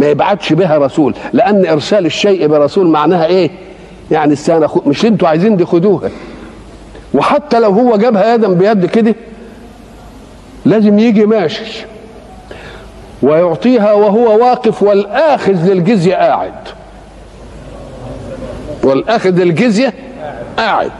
ما 0.00 0.06
يبعتش 0.06 0.52
بها 0.52 0.78
رسول 0.78 1.14
لأن 1.32 1.66
إرسال 1.66 2.06
الشيء 2.06 2.46
برسول 2.46 2.86
معناها 2.86 3.26
إيه؟ 3.26 3.50
يعني 4.10 4.32
السنة 4.32 4.68
مش 4.86 5.04
أنتوا 5.04 5.28
عايزين 5.28 5.56
دي 5.56 5.64
خدوها. 5.64 6.10
وحتى 7.14 7.60
لو 7.60 7.70
هو 7.70 7.96
جابها 7.96 8.34
يدا 8.34 8.48
بيد 8.48 8.86
كده 8.86 9.14
لازم 10.66 10.98
يجي 10.98 11.26
ماشي. 11.26 11.84
ويعطيها 13.22 13.92
وهو 13.92 14.38
واقف 14.44 14.82
والآخذ 14.82 15.72
للجزية 15.72 16.14
قاعد. 16.14 16.52
والآخذ 18.82 19.30
للجزية 19.30 19.94
قاعد. 20.58 20.90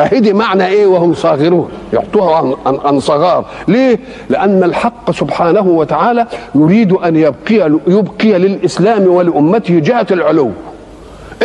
اهدي 0.00 0.32
معنى 0.32 0.66
إيه 0.66 0.86
وهم 0.86 1.14
صاغرون؟ 1.14 1.68
يعطوها 1.92 2.56
عن, 2.84 3.00
صغار. 3.00 3.44
ليه؟ 3.68 3.98
لأن 4.30 4.64
الحق 4.64 5.10
سبحانه 5.10 5.68
وتعالى 5.68 6.26
يريد 6.54 6.92
أن 6.92 7.16
يبقي 7.16 7.78
يبقي 7.86 8.38
للإسلام 8.38 9.06
ولأمته 9.06 9.78
جهة 9.78 10.06
العلو. 10.10 10.50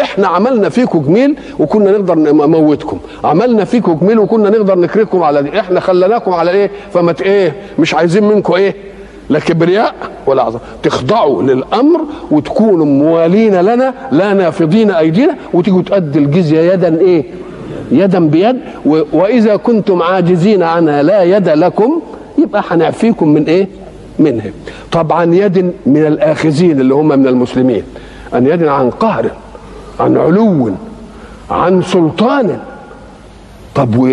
إحنا 0.01 0.27
عملنا 0.27 0.69
فيكم 0.69 0.99
جميل 0.99 1.35
وكنا 1.59 1.91
نقدر 1.91 2.15
نموتكم. 2.15 2.99
عملنا 3.23 3.65
فيكم 3.65 3.97
جميل 4.01 4.19
وكنا 4.19 4.49
نقدر 4.49 4.79
نكرهكم 4.79 5.23
على 5.23 5.43
دي. 5.43 5.59
إحنا 5.59 5.79
خليناكم 5.79 6.33
على 6.33 6.51
إيه؟ 6.51 6.71
فما 6.93 7.15
إيه؟ 7.21 7.55
مش 7.79 7.93
عايزين 7.93 8.23
منكم 8.23 8.53
إيه؟ 8.53 8.75
لا 9.29 9.39
كبرياء 9.39 9.93
ولا 10.27 10.43
عظم. 10.43 10.59
تخضعوا 10.83 11.43
للأمر 11.43 11.99
وتكونوا 12.31 12.85
موالين 12.85 13.55
لنا 13.55 13.93
لا 14.11 14.33
نافضين 14.33 14.91
أيدينا 14.91 15.35
وتيجوا 15.53 15.81
تؤدي 15.81 16.19
الجزية 16.19 16.73
يدا 16.73 16.99
إيه؟ 17.01 17.23
يدا 17.91 18.19
بيد. 18.19 18.55
وإذا 19.13 19.55
كنتم 19.55 20.01
عاجزين 20.01 20.63
عنها 20.63 21.03
لا 21.03 21.23
يد 21.23 21.49
لكم 21.49 22.01
يبقى 22.37 22.63
هنعفيكم 22.69 23.29
من 23.29 23.43
إيه؟ 23.43 23.67
منها 24.19 24.51
طبعا 24.91 25.35
يد 25.35 25.71
من 25.85 26.05
الآخذين 26.05 26.79
اللي 26.79 26.93
هم 26.93 27.07
من 27.07 27.27
المسلمين. 27.27 27.83
أن 28.35 28.47
يد 28.47 28.63
عن 28.63 28.89
قهر 28.89 29.31
عن 29.99 30.17
علو 30.17 30.71
عن 31.51 31.81
سلطان. 31.81 32.59
طب 33.75 33.97
و... 33.97 34.09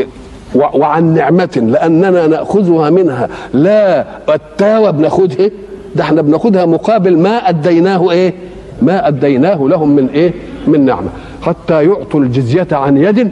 وعن 0.55 1.15
نعمة 1.15 1.63
لأننا 1.73 2.27
نأخذها 2.27 2.91
منها. 2.91 3.29
لا 3.55 4.05
التاوى 4.35 4.93
بناخدها 4.93 5.51
ده 5.97 6.05
إحنا 6.05 6.23
بناخدها 6.23 6.65
مقابل 6.67 7.19
ما 7.19 7.49
أديناه 7.49 8.11
إيه؟ 8.11 8.35
ما 8.83 9.09
أديناه 9.09 9.69
لهم 9.69 9.97
من 9.97 10.09
إيه؟ 10.09 10.33
من 10.67 10.85
نعمة. 10.85 11.09
حتى 11.43 11.85
يعطوا 11.85 12.21
الجزية 12.21 12.69
عن 12.73 12.97
يد 12.97 13.31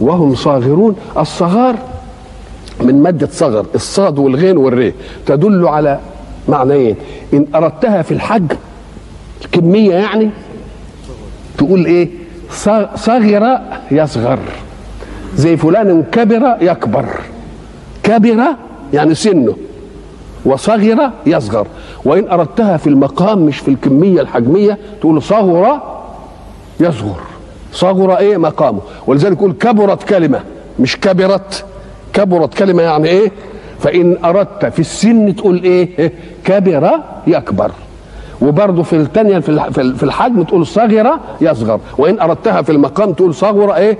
وهم 0.00 0.34
صاغرون. 0.34 0.96
الصغار 1.18 1.76
من 2.80 3.02
مادة 3.02 3.28
صغر 3.32 3.66
الصاد 3.74 4.18
والغين 4.18 4.56
والري 4.56 4.94
تدل 5.26 5.68
على 5.68 6.00
معنيين. 6.48 6.96
إن 7.34 7.46
أردتها 7.54 8.02
في 8.02 8.12
الحج 8.12 8.52
كمية 9.52 9.94
يعني 9.94 10.30
تقول 11.58 11.86
إيه؟ 11.86 12.08
صغر 12.96 13.60
يصغر. 13.90 14.38
زي 15.36 15.56
فلان 15.56 16.02
كبر 16.12 16.56
يكبر. 16.60 17.06
كبر 18.02 18.44
يعني 18.92 19.14
سنه 19.14 19.56
وصغر 20.44 21.10
يصغر. 21.26 21.66
وإن 22.04 22.28
أردتها 22.28 22.76
في 22.76 22.86
المقام 22.86 23.38
مش 23.38 23.58
في 23.58 23.68
الكمية 23.68 24.20
الحجمية 24.20 24.78
تقول 25.00 25.22
صغر 25.22 25.80
يصغر. 26.80 27.20
صغر 27.72 28.18
إيه 28.18 28.36
مقامه. 28.36 28.80
ولذلك 29.06 29.36
يقول 29.36 29.52
كبرت 29.52 30.02
كلمة 30.02 30.40
مش 30.78 31.00
كبرت. 31.00 31.64
كبرت 32.12 32.54
كلمة 32.54 32.82
يعني 32.82 33.08
إيه؟ 33.08 33.32
فإن 33.80 34.16
أردت 34.24 34.66
في 34.66 34.78
السن 34.78 35.36
تقول 35.36 35.62
إيه؟ 35.62 36.12
كبر 36.44 36.90
يكبر. 37.26 37.70
وبرضه 38.40 38.82
في 38.82 38.96
الثانية 38.96 39.38
في 39.38 40.02
الحجم 40.02 40.42
تقول 40.42 40.66
صغر 40.66 41.10
يصغر. 41.40 41.80
وإن 41.98 42.20
أردتها 42.20 42.62
في 42.62 42.72
المقام 42.72 43.12
تقول 43.12 43.34
صغر 43.34 43.74
إيه؟ 43.74 43.98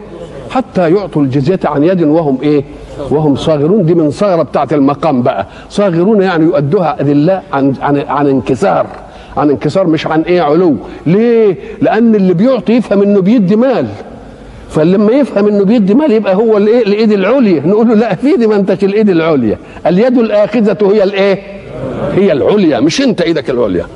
حتى 0.51 0.91
يعطوا 0.95 1.23
الجزية 1.23 1.61
عن 1.65 1.85
يد 1.85 2.03
وهم 2.03 2.39
إيه؟ 2.43 2.65
وهم 3.11 3.37
صاغرون. 3.37 3.87
دي 3.87 3.95
من 3.95 4.11
صغرة 4.11 4.43
بتاعت 4.43 4.73
المقام 4.73 5.23
بقى. 5.23 5.47
صاغرون 5.71 6.23
يعني 6.23 6.45
يؤدوها 6.45 7.01
أذلاء 7.01 7.45
عن 7.53 7.75
عن 7.83 7.99
عن 8.09 8.27
انكسار. 8.29 8.87
عن 9.39 9.51
انكسار 9.51 9.87
مش 9.87 10.07
عن 10.07 10.23
إيه 10.23 10.41
علو. 10.41 10.77
ليه؟ 11.07 11.57
لأن 11.83 12.15
اللي 12.15 12.35
بيعطي 12.35 12.73
يفهم 12.73 13.03
إنه 13.03 13.21
بيدي 13.21 13.57
مال. 13.57 13.87
فلما 14.71 15.13
يفهم 15.13 15.49
إنه 15.49 15.65
بيدي 15.65 15.95
مال 15.95 16.13
يبقى 16.13 16.35
هو 16.35 16.57
الإيه؟ 16.57 16.83
الإيد 16.83 17.13
العليا. 17.13 17.63
نقول 17.67 17.89
له 17.89 17.95
لا 17.95 18.15
في 18.15 18.37
دي 18.37 18.47
ما 18.47 18.57
انتش 18.57 18.85
الإيد 18.85 19.11
العليا. 19.11 19.59
اليد 19.87 20.19
الآخذة 20.19 20.79
هي 20.83 21.03
الإيه؟ 21.03 21.43
هي 22.15 22.33
العليا 22.33 22.81
مش 22.81 23.01
أنت 23.01 23.21
إيدك 23.21 23.51
العليا. 23.51 23.87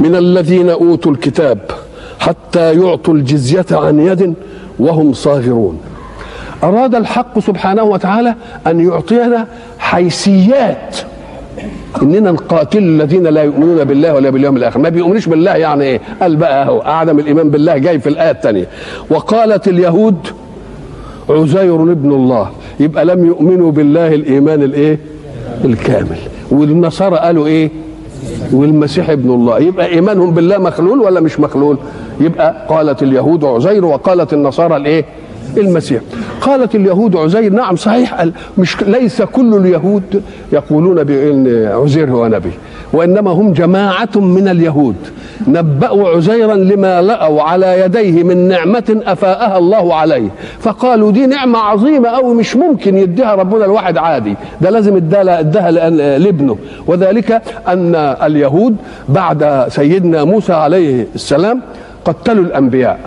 من 0.00 0.16
الذين 0.16 0.70
أوتوا 0.70 1.12
الكتاب 1.12 1.58
حتى 2.20 2.74
يعطوا 2.74 3.14
الجزية 3.14 3.66
عن 3.70 4.00
يد 4.00 4.34
وهم 4.78 5.12
صاغرون. 5.12 5.80
أراد 6.62 6.94
الحق 6.94 7.38
سبحانه 7.38 7.82
وتعالى 7.82 8.34
أن 8.66 8.88
يعطينا 8.88 9.46
حيثيات 9.78 10.96
إننا 12.02 12.30
نقاتل 12.30 12.78
الذين 12.78 13.26
لا 13.26 13.42
يؤمنون 13.42 13.84
بالله 13.84 14.14
ولا 14.14 14.30
باليوم 14.30 14.56
الآخر. 14.56 14.78
ما 14.78 14.88
بيؤمنوش 14.88 15.26
بالله 15.26 15.56
يعني 15.56 15.84
إيه؟ 15.84 16.00
قال 16.20 16.36
بقى 16.36 16.62
أهو 16.62 16.80
عدم 16.80 17.18
الإيمان 17.18 17.50
بالله 17.50 17.78
جاي 17.78 17.98
في 17.98 18.08
الآية 18.08 18.30
الثانية. 18.30 18.66
وقالت 19.10 19.68
اليهود 19.68 20.16
عزير 21.30 21.82
ابن 21.82 22.12
الله. 22.12 22.50
يبقى 22.80 23.04
لم 23.04 23.26
يؤمنوا 23.26 23.72
بالله 23.72 24.14
الإيمان 24.14 24.62
الإيه؟ 24.62 24.98
الكامل. 25.64 26.18
والنصارى 26.50 27.16
قالوا 27.16 27.46
إيه؟ 27.46 27.70
والمسيح 28.52 29.10
ابن 29.10 29.30
الله. 29.30 29.58
يبقى 29.58 29.86
إيمانهم 29.86 30.30
بالله 30.34 30.58
مخلول 30.58 31.00
ولا 31.00 31.20
مش 31.20 31.40
مخلول؟ 31.40 31.78
يبقى 32.20 32.66
قالت 32.68 33.02
اليهود 33.02 33.44
عزير 33.44 33.84
وقالت 33.84 34.32
النصارى 34.32 34.76
الإيه؟ 34.76 35.04
المسيح. 35.56 36.02
قالت 36.40 36.74
اليهود 36.74 37.16
عزير 37.16 37.52
نعم 37.52 37.76
صحيح 37.76 38.26
مش 38.58 38.82
ليس 38.82 39.22
كل 39.22 39.54
اليهود 39.54 40.22
يقولون 40.52 41.04
بإن 41.04 41.68
عزير 41.72 42.10
هو 42.10 42.26
نبي 42.26 42.50
وإنما 42.92 43.30
هم 43.30 43.52
جماعة 43.52 44.08
من 44.16 44.48
اليهود. 44.48 44.96
نبأوا 45.48 46.08
عزيرا 46.08 46.54
لما 46.54 47.02
لقوا 47.02 47.42
على 47.42 47.80
يديه 47.80 48.22
من 48.22 48.48
نعمة 48.48 49.00
أفاءها 49.06 49.58
الله 49.58 49.94
عليه. 49.94 50.28
فقالوا 50.60 51.10
دي 51.12 51.26
نعمة 51.26 51.58
عظيمة 51.58 52.08
أو 52.08 52.34
مش 52.34 52.56
ممكن 52.56 52.96
يديها 52.96 53.34
ربنا 53.34 53.64
الواحد 53.64 53.98
عادي. 53.98 54.34
ده 54.60 54.70
لازم 54.70 54.96
اداها 54.96 55.90
لابنه. 56.18 56.56
وذلك 56.86 57.42
أن 57.68 57.94
اليهود 57.94 58.76
بعد 59.08 59.64
سيدنا 59.68 60.24
موسى 60.24 60.52
عليه 60.52 61.06
السلام 61.14 61.62
قتلوا 62.04 62.44
الأنبياء. 62.44 62.98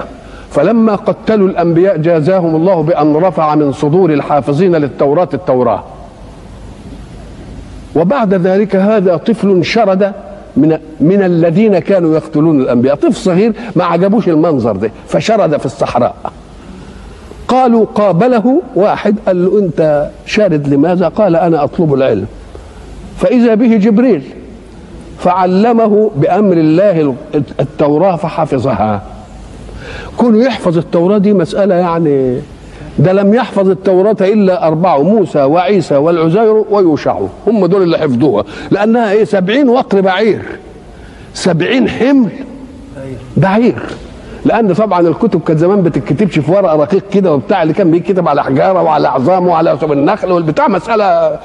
فلما 0.52 0.96
قتلوا 0.96 1.48
الأنبياء 1.48 1.98
جازاهم 1.98 2.56
الله 2.56 2.84
بأن 2.84 3.16
رفع 3.16 3.56
من 3.56 3.72
صدور 3.72 4.14
الحافظين 4.14 4.76
للتوراة 4.76 5.30
التوراة. 5.34 5.84
وبعد 7.96 8.34
ذلك 8.34 8.76
هذا 8.76 9.18
طفل 9.18 9.66
شرد 9.66 10.12
من 10.58 10.78
من 11.00 11.24
الذين 11.24 11.80
كانوا 11.80 12.16
يقتلون 12.16 12.62
الأنبياء. 12.62 12.96
طفل 12.96 13.14
صغير 13.14 13.54
ما 13.76 13.84
عجبوش 13.84 14.28
المنظر 14.28 14.76
ده 14.76 14.92
فشرد 15.08 15.58
في 15.58 15.66
الصحراء. 15.66 16.16
قالوا 17.48 17.86
قابله 17.86 18.62
واحد 18.76 19.16
قال 19.28 19.46
له 19.46 19.60
أنت 19.60 20.10
شارد 20.26 20.68
لماذا؟ 20.68 21.08
قال 21.08 21.36
أنا 21.36 21.64
أطلب 21.64 21.94
العلم. 21.94 22.26
فإذا 23.18 23.54
به 23.54 23.78
جبريل 23.78 24.24
فعلمه 25.20 26.12
بأمر 26.16 26.54
الله 26.54 27.16
التوراة 27.60 28.16
فحفظها. 28.16 29.02
كونه 30.18 30.46
يحفظ 30.46 30.78
التوراة 30.78 31.18
دي 31.18 31.34
مسألة 31.34 31.76
يعني 31.76 32.42
ده 33.00 33.14
لم 33.14 33.34
يحفظ 33.34 33.70
التوراة 33.70 34.16
إلا 34.22 34.68
أربعة 34.68 35.04
موسى 35.04 35.44
وعيسى 35.44 35.96
والعزير 35.96 36.64
ويوشع 36.72 37.20
هم 37.48 37.66
دول 37.66 37.84
اللي 37.84 37.98
حفظوها. 37.98 38.44
لأنها 38.72 39.12
إيه؟ 39.12 39.24
سبعين 39.24 39.70
وقر 39.70 40.02
بعير. 40.02 40.42
سبعين 41.34 41.90
حمل 41.90 42.30
بعير. 43.38 43.76
لأن 44.46 44.74
طبعا 44.74 45.00
الكتب 45.08 45.42
كانت 45.42 45.60
زمان 45.60 45.82
بتتكتبش 45.82 46.40
في 46.40 46.52
ورقة 46.52 46.76
رقيق 46.76 47.04
كده 47.14 47.34
وبتاع 47.34 47.64
اللي 47.64 47.74
كان 47.74 47.92
بيكتب 47.92 48.28
على 48.28 48.44
حجارة 48.44 48.82
وعلى 48.82 49.08
عظام 49.08 49.48
وعلى 49.48 49.78
النخل 49.84 50.32
والبتاع 50.32 50.68
مسألة 50.68 51.40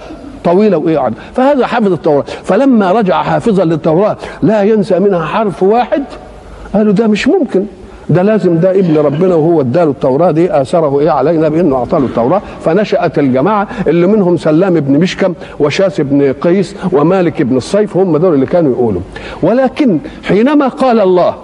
طويلة 0.45 0.77
وايه 0.77 1.11
فهذا 1.35 1.67
حافظ 1.67 1.93
التوراة. 1.93 2.25
فلما 2.45 2.93
رجع 2.93 3.23
حافظا 3.23 3.65
للتوراة 3.65 4.17
لا 4.43 4.63
ينسى 4.63 4.99
منها 4.99 5.27
حرف 5.27 5.63
واحد. 5.63 6.03
قالوا 6.75 6.93
ده 6.93 7.07
مش 7.07 7.29
ممكن. 7.29 7.65
ده 8.11 8.23
لازم 8.23 8.61
ده 8.61 8.71
ابن 8.71 8.97
ربنا 8.99 9.35
وهو 9.35 9.61
اداله 9.61 9.91
التوراة 9.91 10.31
دي 10.31 10.61
اثره 10.61 11.01
إيه؟ 11.01 11.11
علينا 11.11 11.49
بأنه 11.49 11.77
أعطاه 11.77 11.99
التوراة. 11.99 12.43
فنشأت 12.61 13.19
الجماعة 13.19 13.69
اللي 13.87 14.07
منهم 14.07 14.37
سلام 14.37 14.75
بن 14.81 14.99
مشكم 15.01 15.35
وشاس 15.61 16.01
بن 16.01 16.33
قيس 16.33 16.75
ومالك 16.93 17.43
بن 17.43 17.57
الصيف 17.57 17.97
هم 17.97 18.17
دول 18.17 18.35
اللي 18.35 18.47
كانوا 18.47 18.73
يقولوا. 18.73 19.01
ولكن 19.43 19.99
حينما 20.25 20.69
قال 20.69 21.01
الله 21.01 21.35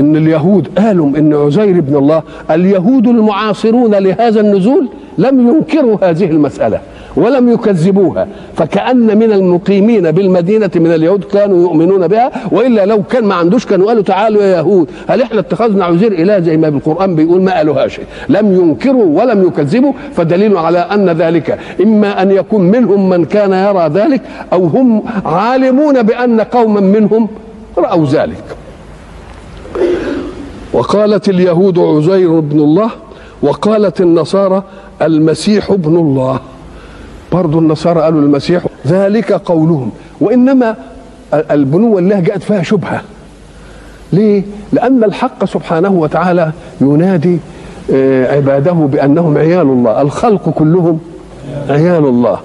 إن 0.00 0.16
اليهود 0.16 0.68
قالوا 0.78 1.08
إن 1.08 1.34
عزير 1.34 1.80
بن 1.80 1.96
الله 1.96 2.22
اليهود 2.50 3.06
المعاصرون 3.06 3.94
لهذا 3.94 4.40
النزول 4.40 4.88
لم 5.18 5.48
ينكروا 5.48 6.10
هذه 6.10 6.24
المسألة. 6.24 6.80
ولم 7.16 7.52
يكذبوها 7.52 8.28
فكأن 8.56 9.18
من 9.18 9.32
المقيمين 9.32 10.10
بالمدينة 10.10 10.70
من 10.76 10.94
اليهود 10.94 11.24
كانوا 11.24 11.62
يؤمنون 11.62 12.06
بها 12.06 12.30
وإلا 12.52 12.86
لو 12.86 13.02
كان 13.02 13.24
ما 13.24 13.34
عندوش 13.34 13.66
كانوا 13.66 13.86
قالوا 13.86 14.02
تعالوا 14.02 14.42
يا 14.42 14.56
يهود 14.56 14.90
هل 15.08 15.22
إحنا 15.22 15.40
اتخذنا 15.40 15.84
عزير 15.84 16.12
إله 16.12 16.38
زي 16.40 16.56
ما 16.56 16.68
بالقرآن 16.68 17.14
بيقول 17.14 17.42
ما 17.42 17.56
قالوها 17.56 17.88
شيء؟ 17.88 18.04
لم 18.28 18.54
ينكروا 18.54 19.20
ولم 19.20 19.46
يكذبوا 19.46 19.92
فدليل 20.14 20.56
على 20.56 20.78
أن 20.78 21.10
ذلك 21.10 21.58
إما 21.82 22.22
أن 22.22 22.30
يكون 22.30 22.60
منهم 22.70 23.08
من 23.08 23.24
كان 23.24 23.52
يرى 23.52 23.88
ذلك 23.88 24.22
أو 24.52 24.66
هم 24.66 25.02
عالمون 25.24 26.02
بأن 26.02 26.40
قوما 26.40 26.80
منهم 26.80 27.28
رأوا 27.78 28.06
ذلك. 28.06 28.44
وقالت 30.72 31.28
اليهود 31.28 31.78
عزير 31.78 32.40
بن 32.40 32.58
الله 32.58 32.90
وقالت 33.42 34.00
النصارى 34.00 34.62
المسيح 35.02 35.70
ابن 35.70 35.96
الله. 35.96 36.40
برضو 37.32 37.58
النصارى 37.58 38.00
قالوا 38.00 38.20
المسيح 38.20 38.66
ذلك 38.86 39.32
قولهم 39.32 39.90
وإنما 40.20 40.76
البنوة 41.50 41.98
الله 41.98 42.20
جاءت 42.20 42.42
فيها 42.42 42.62
شبهة 42.62 43.00
ليه؟ 44.12 44.42
لأن 44.72 45.04
الحق 45.04 45.44
سبحانه 45.44 45.90
وتعالى 45.90 46.52
ينادي 46.80 47.38
عباده 48.30 48.72
بأنهم 48.72 49.38
عيال 49.38 49.66
الله 49.66 50.02
الخلق 50.02 50.48
كلهم 50.48 50.98
عيال 51.68 52.04
الله 52.04 52.38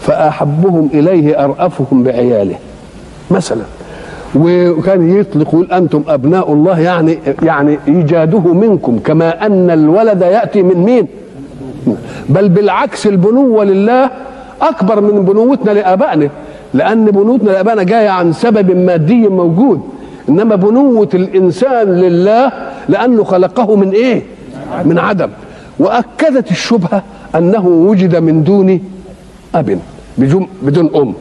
فأحبهم 0.00 0.88
إليه 0.94 1.44
أرأفهم 1.44 2.02
بعياله 2.02 2.56
مثلا 3.30 3.62
وكان 4.34 5.18
يطلق 5.20 5.48
يقول 5.48 5.72
أنتم 5.72 6.02
أبناء 6.08 6.52
الله 6.52 6.80
يعني 6.80 7.18
يعني 7.42 7.78
إيجاده 7.88 8.38
منكم 8.38 8.98
كما 9.04 9.46
أن 9.46 9.70
الولد 9.70 10.22
يأتي 10.22 10.62
من 10.62 10.76
مين؟ 10.76 11.06
بل 12.28 12.48
بالعكس 12.48 13.06
البنوة 13.06 13.64
لله 13.64 14.10
أكبر 14.62 15.00
من 15.00 15.24
بنوتنا 15.24 15.70
لآبائنا. 15.70 16.28
لأن 16.74 17.04
بنوتنا 17.04 17.50
لآبائنا 17.50 17.82
جاية 17.82 18.08
عن 18.08 18.32
سبب 18.32 18.76
مادي 18.76 19.28
موجود. 19.28 19.80
إنما 20.28 20.56
بنوة 20.56 21.08
الإنسان 21.14 21.88
لله 21.88 22.52
لأنه 22.88 23.24
خلقه 23.24 23.76
من 23.76 23.90
إيه؟ 23.90 24.22
من 24.84 24.98
عدم. 24.98 25.28
وأكدت 25.78 26.50
الشبهة 26.50 27.02
أنه 27.34 27.66
وجد 27.66 28.16
من 28.16 28.44
دون 28.44 28.80
أب 29.54 29.78
بدون 30.62 30.90
أم. 30.96 31.14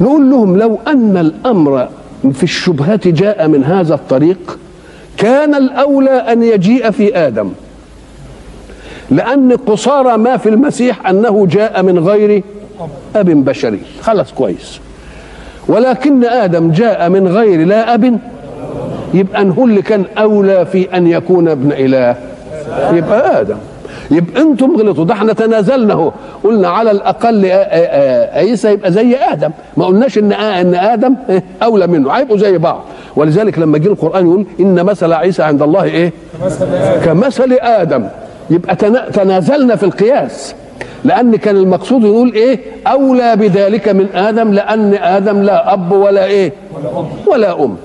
نقول 0.00 0.30
لهم 0.30 0.56
لو 0.56 0.78
أن 0.86 1.16
الأمر 1.16 1.88
في 2.32 2.42
الشبهات 2.42 3.08
جاء 3.08 3.48
من 3.48 3.64
هذا 3.64 3.94
الطريق 3.94 4.58
كان 5.16 5.54
الأولى 5.54 6.10
أن 6.10 6.42
يجيء 6.42 6.90
في 6.90 7.16
آدم. 7.16 7.50
لأن 9.10 9.52
قصارى 9.52 10.16
ما 10.16 10.36
في 10.36 10.48
المسيح 10.48 11.08
أنه 11.08 11.46
جاء 11.46 11.82
من 11.82 11.98
غير 11.98 12.42
أب 13.16 13.44
بشري. 13.44 13.80
خلاص 14.02 14.32
كويس. 14.32 14.80
ولكن 15.68 16.24
آدم 16.24 16.70
جاء 16.70 17.08
من 17.08 17.28
غير 17.28 17.66
لا 17.66 17.94
أب. 17.94 18.18
يبقى 19.14 19.52
هو 19.58 19.64
اللي 19.64 19.82
كان 19.82 20.04
أولى 20.18 20.66
في 20.66 20.96
أن 20.96 21.06
يكون 21.06 21.48
ابن 21.48 21.72
إله. 21.72 22.16
يبقى 22.92 23.40
آدم. 23.40 23.56
يبقى 24.10 24.42
أنتم 24.42 24.76
غلطوا. 24.76 25.04
ده 25.04 25.14
إحنا 25.14 25.32
تنازلنا 25.32 25.92
أهو. 25.92 26.12
قلنا 26.44 26.68
على 26.68 26.90
الأقل 26.90 27.46
عيسى 28.34 28.72
يبقى 28.72 28.92
زي 28.92 29.16
آدم. 29.16 29.50
ما 29.76 29.84
قلناش 29.86 30.18
إن 30.18 30.32
إن 30.32 30.74
آدم 30.74 31.14
أولى 31.62 31.86
منه. 31.86 32.10
هيبقوا 32.10 32.38
زي 32.38 32.58
بعض. 32.58 32.84
ولذلك 33.16 33.58
لما 33.58 33.78
جه 33.78 33.88
القرآن 33.88 34.26
يقول 34.26 34.46
إن 34.60 34.84
مثل 34.84 35.12
عيسى 35.12 35.42
عند 35.42 35.62
الله 35.62 35.84
إيه؟ 35.84 36.12
كمثل 37.04 37.52
آدم. 37.60 38.08
يبقى 38.50 38.76
تنازلنا 39.12 39.76
في 39.76 39.82
القياس. 39.82 40.54
لأن 41.04 41.36
كان 41.36 41.56
المقصود 41.56 42.04
يقول 42.04 42.32
إيه؟ 42.32 42.60
أولى 42.86 43.36
بذلك 43.36 43.88
من 43.88 44.06
آدم 44.14 44.52
لأن 44.52 44.94
آدم 44.94 45.42
لا 45.42 45.72
أب 45.72 45.92
ولا 45.92 46.24
إيه؟ 46.24 46.52
ولا 47.26 47.64
أم. 47.64 47.76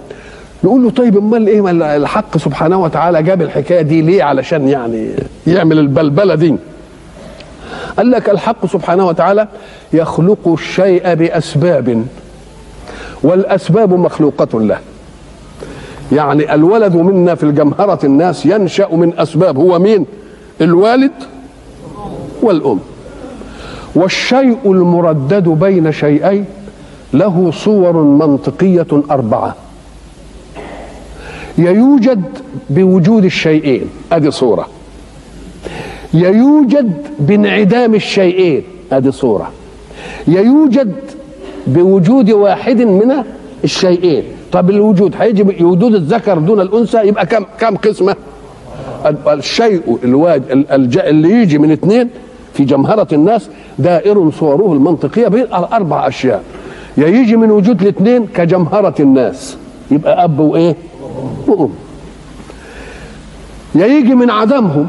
نقول 0.63 0.83
له 0.83 0.89
طيب 0.89 1.17
أمال 1.17 1.47
إيه؟ 1.47 1.95
الحق 1.95 2.37
سبحانه 2.37 2.83
وتعالى 2.83 3.23
جاب 3.23 3.41
الحكاية 3.41 3.81
دي 3.81 4.01
ليه؟ 4.01 4.23
علشان 4.23 4.67
يعني 4.67 5.09
يعمل 5.47 5.79
البلبلة 5.79 6.35
دي. 6.35 6.55
قال 7.97 8.11
لك 8.11 8.29
الحق 8.29 8.65
سبحانه 8.65 9.07
وتعالى 9.07 9.47
يخلق 9.93 10.47
الشيء 10.47 11.13
بأسباب 11.13 12.05
والأسباب 13.23 13.93
مخلوقة 13.93 14.61
له. 14.61 14.77
يعني 16.11 16.53
الولد 16.55 16.95
منا 16.95 17.35
في 17.35 17.43
الجمهرة 17.43 17.99
الناس 18.03 18.45
ينشأ 18.45 18.87
من 18.91 19.13
أسباب 19.19 19.57
هو 19.57 19.79
مين؟ 19.79 20.05
الوالد 20.61 21.11
والأم. 22.41 22.79
والشيء 23.95 24.59
المردد 24.65 25.49
بين 25.49 25.91
شيئين 25.91 26.45
له 27.13 27.51
صور 27.51 28.03
منطقية 28.03 28.87
أربعة. 29.11 29.55
يوجد 31.57 32.23
بوجود 32.69 33.25
الشيئين. 33.25 33.85
ادي 34.11 34.31
صورة. 34.31 34.67
يوجد 36.13 36.93
بانعدام 37.19 37.95
الشيئين. 37.95 38.63
ادي 38.91 39.11
صورة. 39.11 39.51
يوجد 40.27 40.95
بوجود 41.67 42.31
واحد 42.31 42.81
من 42.81 43.13
الشيئين. 43.63 44.23
طب 44.51 44.69
الوجود 44.69 45.15
هيجي 45.19 45.63
وجود 45.63 45.95
الذكر 45.95 46.37
دون 46.37 46.61
الأنثى؟ 46.61 47.07
يبقى 47.07 47.25
كم 47.25 47.45
كم 47.59 47.75
قسمة؟ 47.75 48.15
الشيء 49.27 49.97
الواج 50.03 50.41
اللي 50.97 51.31
يجي 51.31 51.57
من 51.57 51.71
اثنين 51.71 52.09
في 52.53 52.63
جمهرة 52.63 53.07
الناس 53.13 53.49
دائر 53.79 54.31
صوره 54.31 54.73
المنطقية 54.73 55.27
بين 55.27 55.45
أربع 55.53 56.07
أشياء. 56.07 56.43
يا 56.97 57.07
يجي 57.07 57.35
من 57.35 57.51
وجود 57.51 57.81
الاثنين 57.81 58.25
كجمهرة 58.25 58.95
الناس 58.99 59.57
يبقى 59.91 60.23
أب 60.23 60.39
وإيه؟ 60.39 60.75
وأم. 61.47 61.69
يا 63.75 63.85
يجي 63.85 64.15
من 64.15 64.29
عدمهم 64.29 64.87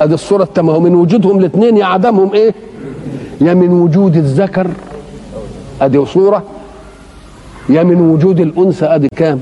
ادي 0.00 0.14
الصورة 0.14 0.42
التمام 0.42 0.82
من 0.82 0.94
وجودهم 0.94 1.38
الاثنين 1.38 1.76
يا 1.76 1.84
عدمهم 1.84 2.32
إيه؟ 2.34 2.54
يا 3.40 3.54
من 3.54 3.70
وجود 3.70 4.16
الذكر 4.16 4.66
ادي 5.80 6.04
صورة. 6.06 6.42
يا 7.68 7.82
من 7.82 8.00
وجود 8.00 8.40
الأنثى 8.40 8.84
ادي 8.86 9.08
كام؟ 9.16 9.40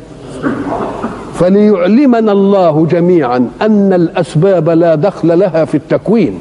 فليعلمنا 1.35 2.33
الله 2.33 2.87
جميعا 2.87 3.49
أن 3.63 3.93
الأسباب 3.93 4.69
لا 4.69 4.95
دخل 4.95 5.39
لها 5.39 5.65
في 5.65 5.75
التكوين 5.75 6.39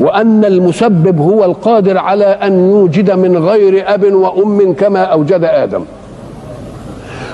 وأن 0.00 0.44
المسبب 0.44 1.20
هو 1.20 1.44
القادر 1.44 1.98
على 1.98 2.24
أن 2.24 2.70
يوجد 2.70 3.10
من 3.10 3.36
غير 3.36 3.94
أب 3.94 4.04
وأم 4.04 4.72
كما 4.74 5.02
أوجد 5.04 5.44
آدم 5.44 5.84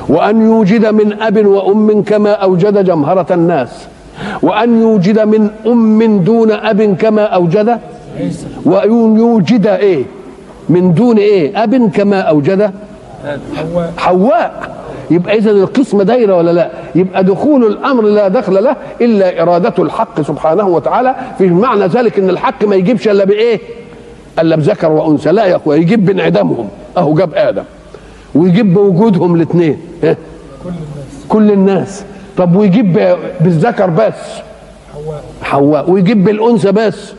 وأن 0.08 0.46
يوجد 0.46 0.86
من 0.86 1.22
أب 1.22 1.46
وأم 1.46 2.02
كما 2.02 2.30
أوجد 2.32 2.84
جمهرة 2.84 3.26
الناس 3.34 3.86
وأن 4.42 4.82
يوجد 4.82 5.20
من 5.20 5.50
أم 5.66 6.24
دون 6.24 6.50
أب 6.52 6.96
كما 6.96 7.22
أوجد 7.22 7.78
وأن 8.64 9.16
يوجد 9.18 9.66
إيه؟ 9.66 10.04
من 10.68 10.94
دون 10.94 11.18
إيه؟ 11.18 11.62
أب 11.62 11.90
كما 11.90 12.20
أوجد 12.20 12.70
حواء. 13.96 14.81
يبقى 15.12 15.38
إذا 15.38 15.50
القسمة 15.50 16.02
دايرة 16.04 16.36
ولا 16.36 16.50
لا؟ 16.50 16.70
يبقى 16.94 17.24
دخول 17.24 17.64
الأمر 17.66 18.02
لا 18.02 18.28
دخل 18.28 18.64
له 18.64 18.76
إلا 19.00 19.42
إرادة 19.42 19.74
الحق 19.78 20.20
سبحانه 20.20 20.68
وتعالى. 20.68 21.14
في 21.38 21.46
معنى 21.46 21.86
ذلك 21.86 22.18
إن 22.18 22.30
الحق 22.30 22.64
ما 22.64 22.76
يجيبش 22.76 23.08
إلا 23.08 23.24
بإيه؟ 23.24 23.60
قال 24.36 24.50
لك 24.50 24.58
ذكر 24.58 24.92
وأنثى. 24.92 25.32
لا 25.32 25.44
يا 25.44 25.56
أخويا 25.56 25.76
يجيب 25.78 26.04
بانعدامهم 26.06 26.68
أهو 26.96 27.14
جاب 27.14 27.34
آدم. 27.34 27.64
ويجيب 28.34 28.74
بوجودهم 28.74 29.34
الاثنين. 29.34 29.78
كل 31.28 31.50
الناس. 31.50 32.04
طب 32.36 32.56
ويجيب 32.56 33.16
بالذكر 33.40 33.90
بس. 33.90 34.14
حواء. 35.42 35.90
ويجيب 35.90 36.24
بالأنثى 36.24 36.72
بس. 36.72 37.12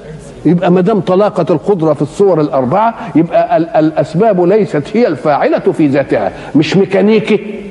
يبقى 0.46 0.72
ما 0.72 0.82
دام 0.82 1.00
طلاقة 1.00 1.46
القدرة 1.50 1.94
في 1.94 2.02
الصور 2.02 2.42
الأربعة 2.42 2.96
يبقى 3.16 3.58
ال- 3.58 3.70
الأسباب 3.70 4.42
ليست 4.46 4.84
هي 4.94 5.08
الفاعلة 5.08 5.60
في 5.60 5.88
ذاتها 5.88 6.32
مش 6.56 6.78
ميكانيكي. 6.78 7.64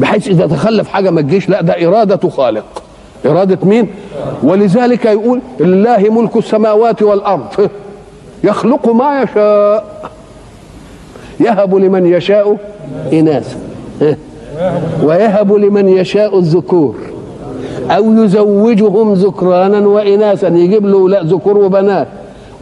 بحيث 0.00 0.28
إذا 0.28 0.46
تخلف 0.46 0.88
حاجة 0.88 1.10
ما 1.10 1.20
تجيش 1.20 1.48
لا 1.48 1.62
ده 1.62 1.86
إرادة 1.86 2.28
خالق. 2.28 2.82
إرادة 3.26 3.58
مين؟ 3.62 3.88
ولذلك 4.42 5.04
يقول 5.04 5.40
لله 5.60 5.98
ملك 5.98 6.36
السماوات 6.36 7.02
والأرض. 7.02 7.70
يخلق 8.44 8.88
ما 8.88 9.22
يشاء. 9.22 10.10
يهب 11.40 11.74
لمن 11.74 12.06
يشاء 12.06 12.56
إناثا. 13.12 13.56
ويهب 15.02 15.52
لمن 15.52 15.88
يشاء 15.88 16.38
الذكور. 16.38 16.94
أو 17.90 18.12
يزوجهم 18.24 19.12
ذكرانا 19.12 19.86
وإناثا. 19.86 20.48
يجيب 20.48 20.86
له 20.86 21.08
لا 21.08 21.22
ذكور 21.22 21.58
وبنات. 21.58 22.08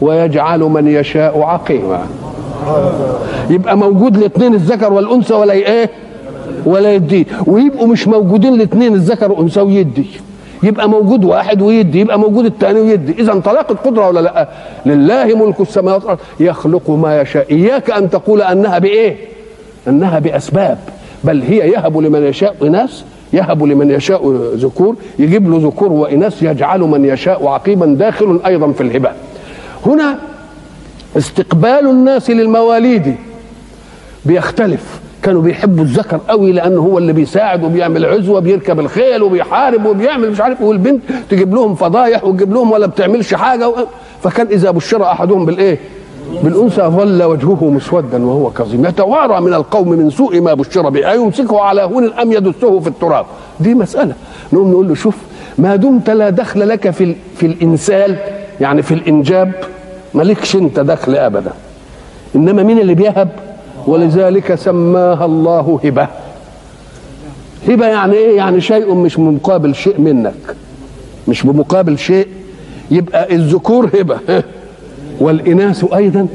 ويجعل 0.01 0.59
من 0.59 0.87
يشاء 0.87 1.41
عقيما. 1.41 2.05
يبقى 3.49 3.77
موجود 3.77 4.17
الاثنين 4.17 4.53
الذكر 4.53 4.93
والأنثى 4.93 5.33
ولا 5.33 5.53
إيه؟ 5.53 5.89
ولا 6.65 6.93
يدي. 6.93 7.27
ويبقوا 7.47 7.87
مش 7.87 8.07
موجودين 8.07 8.53
الاثنين 8.53 8.93
الذكر 8.93 9.31
والأنثى 9.31 9.61
ويدي. 9.61 10.05
يبقى 10.63 10.89
موجود 10.89 11.25
واحد 11.25 11.61
ويدي 11.61 11.99
يبقى 11.99 12.19
موجود 12.19 12.45
الثاني 12.45 12.79
ويدي. 12.79 13.11
إذا 13.11 13.39
طلاق 13.39 13.71
القدره 13.71 14.07
ولا 14.07 14.19
لأ؟ 14.19 14.49
لله 14.85 15.25
ملك 15.25 15.59
السماوات 15.59 16.01
والأرض. 16.01 16.19
يخلق 16.39 16.89
ما 16.89 17.21
يشاء. 17.21 17.51
إياك 17.51 17.91
أن 17.91 18.09
تقول 18.09 18.41
أنها 18.41 18.79
بإيه؟ 18.79 19.15
أنها 19.87 20.19
بأسباب. 20.19 20.77
بل 21.23 21.41
هي 21.41 21.57
يهب 21.57 21.97
لمن 21.97 22.23
يشاء 22.23 22.55
إناث 22.61 23.01
يهب 23.33 23.63
لمن 23.63 23.91
يشاء 23.91 24.31
ذكور 24.55 24.95
يجيب 25.19 25.49
له 25.49 25.59
ذكور 25.67 25.91
وإناث 25.91 26.43
يجعل 26.43 26.79
من 26.79 27.05
يشاء 27.05 27.47
عقيما 27.47 27.85
داخل 27.85 28.39
أيضا 28.45 28.71
في 28.71 28.81
الهبة. 28.81 29.11
هنا 29.85 30.19
استقبال 31.17 31.89
الناس 31.89 32.29
للمواليد 32.29 33.15
بيختلف. 34.25 34.99
كانوا 35.29 35.41
بيحبوا 35.41 35.83
الذكر 35.83 36.19
قوي 36.27 36.51
لأنه 36.51 36.81
هو 36.81 36.97
اللي 36.97 37.13
بيساعد 37.13 37.63
وبيعمل 37.63 38.05
عزوة 38.05 38.39
بيركب 38.39 38.79
الخيل 38.79 39.23
وبيحارب 39.23 39.85
وبيعمل 39.85 40.31
مش 40.31 40.41
عارف 40.41 40.61
والبنت 40.61 41.01
تجيب 41.29 41.53
لهم 41.53 41.75
فضايح 41.75 42.23
وتجيب 42.23 42.53
لهم 42.53 42.71
ولا 42.71 42.87
بتعملش 42.87 43.33
حاجة 43.33 43.69
و... 43.69 43.75
فكان 44.23 44.47
إذا 44.47 44.71
بشر 44.71 45.03
أحدهم 45.03 45.45
بالإيه؟ 45.45 45.79
بالأنثى 46.43 46.81
ظل 46.81 47.23
وجهه 47.23 47.69
مسودا 47.69 48.25
وهو 48.25 48.49
كظيم. 48.49 48.85
يتوارى 48.85 49.41
من 49.41 49.53
القوم 49.53 49.89
من 49.89 50.09
سوء 50.09 50.41
ما 50.41 50.53
بشر 50.53 50.89
به. 50.89 51.11
أيمسكه 51.11 51.59
على 51.59 51.81
هون 51.81 52.13
أم 52.13 52.31
يدسه 52.31 52.79
في 52.79 52.87
التراب؟ 52.87 53.25
دي 53.59 53.73
مسألة. 53.73 54.13
نقوم 54.53 54.71
نقول 54.71 54.87
له 54.87 54.95
شوف 54.95 55.15
ما 55.57 55.75
دمت 55.75 56.09
لا 56.09 56.29
دخل 56.29 56.69
لك 56.69 56.89
في. 56.89 57.15
في 57.35 57.45
الانسال 57.45 58.15
يعني 58.61 58.81
في 58.81 58.93
الإنجاب 58.93 59.51
مالكش 60.13 60.55
أنت 60.55 60.79
دخل 60.79 61.15
ابدا. 61.15 61.51
إنما 62.35 62.63
مين 62.63 62.79
اللي 62.79 62.93
بيهب؟ 62.93 63.29
ولذلك 63.89 64.55
سماها 64.55 65.25
الله 65.25 65.79
هبة. 65.83 66.07
هبة 67.67 67.85
يعني 67.85 68.13
إيه؟ 68.13 68.37
يعني 68.37 68.61
شيء 68.61 68.95
مش 68.95 69.19
مقابل 69.19 69.75
شيء 69.75 70.01
منك. 70.01 70.55
مش 71.27 71.43
بمقابل 71.43 71.97
شيء. 71.97 72.27
يبقى 72.91 73.35
الذكور 73.35 73.89
هبة. 73.99 74.19
والإناث 75.21 75.93
أيضا 75.93 76.27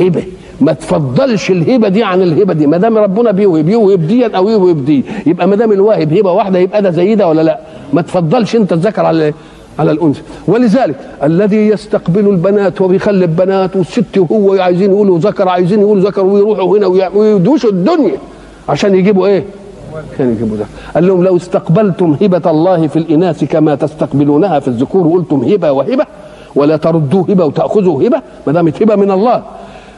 هبة. 0.00 0.22
ما 0.60 0.72
تفضلش 0.72 1.50
الهبة 1.50 1.88
دي 1.88 2.04
عن 2.04 2.22
الهبة 2.22 2.54
دي. 2.54 2.66
ما 2.66 2.76
دام 2.76 2.98
ربنا 2.98 3.30
بيوهب 3.30 3.68
يوهب 3.68 4.06
دي 4.06 4.26
أو 4.26 4.48
يوهب 4.48 4.84
دي. 4.84 5.04
يبقى 5.26 5.48
ما 5.48 5.56
دام 5.56 5.72
الواهب 5.72 6.12
هبة 6.12 6.32
واحدة 6.32 6.58
يبقى 6.58 6.82
ده 6.82 6.90
زي 6.90 7.14
ده 7.14 7.28
ولا 7.28 7.42
لا؟ 7.42 7.60
ما 7.92 8.02
تفضلش 8.02 8.56
أنت 8.56 8.72
الذكر 8.72 9.06
على 9.06 9.34
على 9.78 9.90
الأنثى. 9.90 10.22
ولذلك 10.48 10.96
الذي 11.22 11.56
يستقبل 11.56 12.28
البنات 12.28 12.80
وبيخلف 12.80 13.30
بنات 13.30 13.76
والست 13.76 14.18
وهو 14.18 14.52
عايزين 14.52 14.90
يقولوا 14.90 15.18
ذكر 15.18 15.48
عايزين 15.48 15.80
يقولوا 15.80 16.02
ذكر 16.10 16.26
ويروحوا 16.26 16.78
هنا 16.78 16.86
ويدوشوا 17.14 17.70
الدنيا 17.70 18.16
عشان 18.68 18.94
يجيبوا 18.94 19.26
إيه؟ 19.26 19.44
عشان 20.14 20.32
يجيبوا 20.32 20.56
ده. 20.56 20.64
قال 20.94 21.06
لهم 21.06 21.24
لو 21.24 21.36
استقبلتم 21.36 22.16
هبة 22.22 22.50
الله 22.50 22.86
في 22.86 22.98
الإناث 22.98 23.44
كما 23.44 23.74
تستقبلونها 23.74 24.60
في 24.60 24.68
الذكور 24.68 25.06
وقلتم 25.06 25.36
هبة 25.36 25.72
وهبة 25.72 26.06
ولا 26.54 26.76
تردوا 26.76 27.22
هبة 27.28 27.44
وتأخذوا 27.44 28.02
هبة 28.02 28.22
ما 28.46 28.52
دامت 28.52 28.82
هبة 28.82 28.96
من 28.96 29.10
الله. 29.10 29.42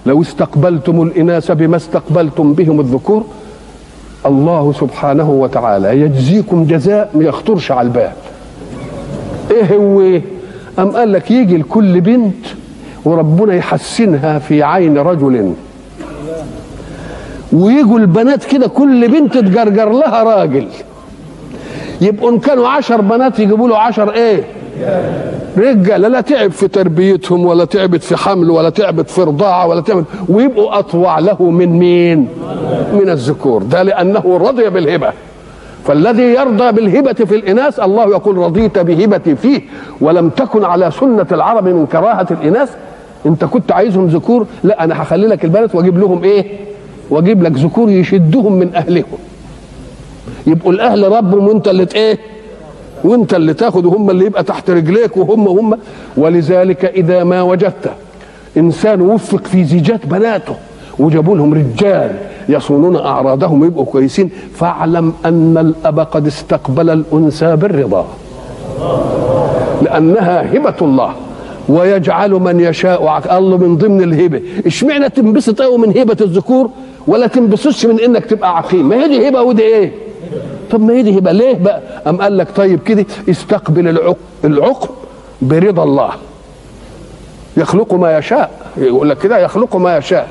لو 0.07 0.23
استقبلتم 0.23 1.03
الإناث 1.03 1.51
بما 1.51 1.77
استقبلتم 1.77 2.53
بهم 2.53 2.81
الذكور 2.81 3.25
الله 4.27 4.73
سبحانه 4.73 5.31
وتعالى 5.31 6.01
يجزيكم 6.01 6.65
جزاء 6.65 7.11
ما 7.15 7.25
يخطرش 7.25 7.73
على 7.73 7.87
البال. 7.87 8.13
إيه 9.51 9.77
هو؟ 9.77 10.01
إيه 10.01 10.23
أم 10.79 10.91
قال 10.91 11.13
لك 11.13 11.31
يجي 11.31 11.57
لكل 11.57 12.01
بنت 12.01 12.47
وربنا 13.05 13.55
يحسنها 13.55 14.39
في 14.39 14.63
عين 14.63 14.99
رجل. 14.99 15.53
ويجوا 17.53 17.99
البنات 17.99 18.45
كده 18.45 18.69
كل 18.69 19.09
بنت 19.09 19.39
تجرجر 19.39 19.93
لها 19.93 20.23
راجل. 20.23 20.69
يبقوا 22.01 22.31
إن 22.31 22.39
كانوا 22.39 22.69
عشر 22.69 23.01
بنات 23.01 23.39
يجيبوا 23.39 23.69
له 23.69 23.79
عشر 23.79 24.13
إيه؟ 24.13 24.45
رجالة. 25.57 26.09
لا 26.09 26.21
تعب 26.21 26.51
في 26.51 26.69
تربيتهم 26.69 27.47
ولا 27.47 27.65
تعبت 27.65 28.03
في 28.03 28.17
حمل 28.17 28.51
ولا 28.51 28.71
تعبت 28.71 29.11
في 29.11 29.21
رضاعة 29.21 29.67
ولا 29.67 29.81
تعبت. 29.81 30.05
ويبقوا 30.29 30.79
أطوع 30.79 31.19
له 31.19 31.43
من 31.43 31.69
مين؟ 31.69 32.29
من 32.93 33.09
الذكور. 33.09 33.63
ده 33.63 33.83
لأنه 33.83 34.39
رضي 34.41 34.71
بالهبة. 34.71 35.13
فالذي 35.85 36.23
يرضى 36.23 36.73
بالهبة 36.73 37.13
في 37.13 37.35
الإناث 37.37 37.81
الله 37.81 38.05
يقول 38.05 38.37
رضيت 38.39 38.79
بهبتي 38.79 39.37
فيه 39.37 39.61
ولم 40.01 40.29
تكن 40.29 40.65
على 40.65 40.91
سنة 40.91 41.27
العرب 41.33 41.69
من 41.69 41.87
كراهة 41.87 42.27
الإناث. 42.31 42.71
أنت 43.27 43.45
كنت 43.45 43.73
عايزهم 43.73 44.07
ذكور 44.07 44.47
لا 44.65 44.85
أنا 44.85 45.03
هخلي 45.03 45.27
لك 45.27 45.45
البنات 45.45 45.75
وأجيب 45.75 45.99
لهم 45.99 46.25
إيه؟ 46.25 46.45
وأجيب 47.11 47.43
لك 47.43 47.53
ذكور 47.53 47.91
يشدهم 47.91 48.53
من 48.53 48.75
أهلهم. 48.75 49.05
يبقوا 50.47 50.73
الأهل 50.73 51.13
ربهم 51.13 51.49
وأنت 51.49 51.69
اللي 51.69 51.87
إيه؟ 51.95 52.19
وأنت 53.05 53.35
اللي 53.35 53.55
تاخد 53.55 53.87
وهم 53.87 54.11
اللي 54.11 54.25
يبقى 54.27 54.43
تحت 54.43 54.71
رجليك 54.71 55.17
وهم 55.17 55.49
هم 55.49 55.79
ولذلك 56.17 56.85
إذا 56.85 57.25
ما 57.25 57.43
وجدت 57.43 57.91
إنسان 58.57 59.01
وفق 59.01 59.47
في 59.47 59.65
زيجات 59.65 60.07
بناته 60.07 60.57
وجابوا 60.99 61.37
لهم 61.37 61.55
رجال 61.55 62.17
يصونون 62.49 62.97
أعراضهم 62.97 63.63
ويبقوا 63.63 63.85
كويسين. 63.85 64.31
فاعلم 64.55 65.13
أن 65.25 65.59
الأب 65.59 66.01
قد 66.01 66.27
استقبل 66.27 66.91
الأنثى 66.91 67.57
بالرضا. 67.57 68.07
لأنها 69.83 70.57
هبة 70.57 70.75
الله. 70.83 71.13
ويجعل 71.69 72.31
من 72.31 72.61
يشاء 72.61 73.07
عق- 73.07 73.33
الله 73.33 73.57
من 73.57 73.77
ضمن 73.77 74.03
الهبة. 74.03 74.43
اشمعنى 74.67 75.09
تنبسط 75.09 75.63
قوي 75.63 75.79
من 75.79 75.99
هبة 75.99 76.17
الذكور 76.21 76.71
ولا 77.07 77.27
تنبسطش 77.27 77.87
من 77.87 78.01
إنك 78.01 78.25
تبقى 78.25 78.57
عقيم؟ 78.57 78.89
ما 78.89 78.97
هي 78.97 79.09
دي 79.09 79.29
هبة 79.29 79.43
ودي 79.43 79.63
إيه؟ 79.63 79.93
طب 80.71 80.81
ما 80.81 80.93
هي 80.95 81.03
دي 81.03 81.19
هبة 81.19 81.33
ليه 81.33 81.55
بقى؟ 81.55 81.81
أم 82.07 82.17
قال 82.17 82.39
لك 82.39 82.49
طيب 82.57 82.81
كده 82.83 83.07
استقبل 83.31 83.89
العقم 83.89 84.15
العقم 84.45 84.89
برضا 85.43 85.83
الله. 85.85 86.11
يخلق 87.57 87.95
ما 87.95 88.19
يشاء. 88.19 88.51
يقول 88.77 89.11
لك 89.11 89.19
كده 89.19 89.39
يخلق 89.39 89.77
ما 89.77 89.97
يشاء. 89.97 90.29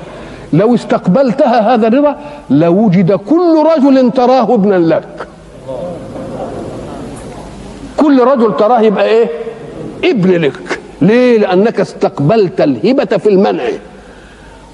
لو 0.54 0.74
استقبلتها 0.74 1.74
هذا 1.74 1.86
الرضا 1.88 2.16
لوجد 2.50 3.12
كل 3.12 3.64
رجل 3.76 4.10
تراه 4.10 4.54
ابنا 4.54 4.74
لك. 4.94 5.26
كل 7.96 8.20
رجل 8.20 8.56
تراه 8.56 8.80
يبقى 8.80 9.04
إيه؟ 9.04 9.28
ابن 10.04 10.30
لك. 10.30 10.80
ليه؟ 11.02 11.38
لأنك 11.38 11.80
استقبلت 11.80 12.60
الهبة 12.60 13.16
في 13.16 13.28
المنع. 13.28 13.62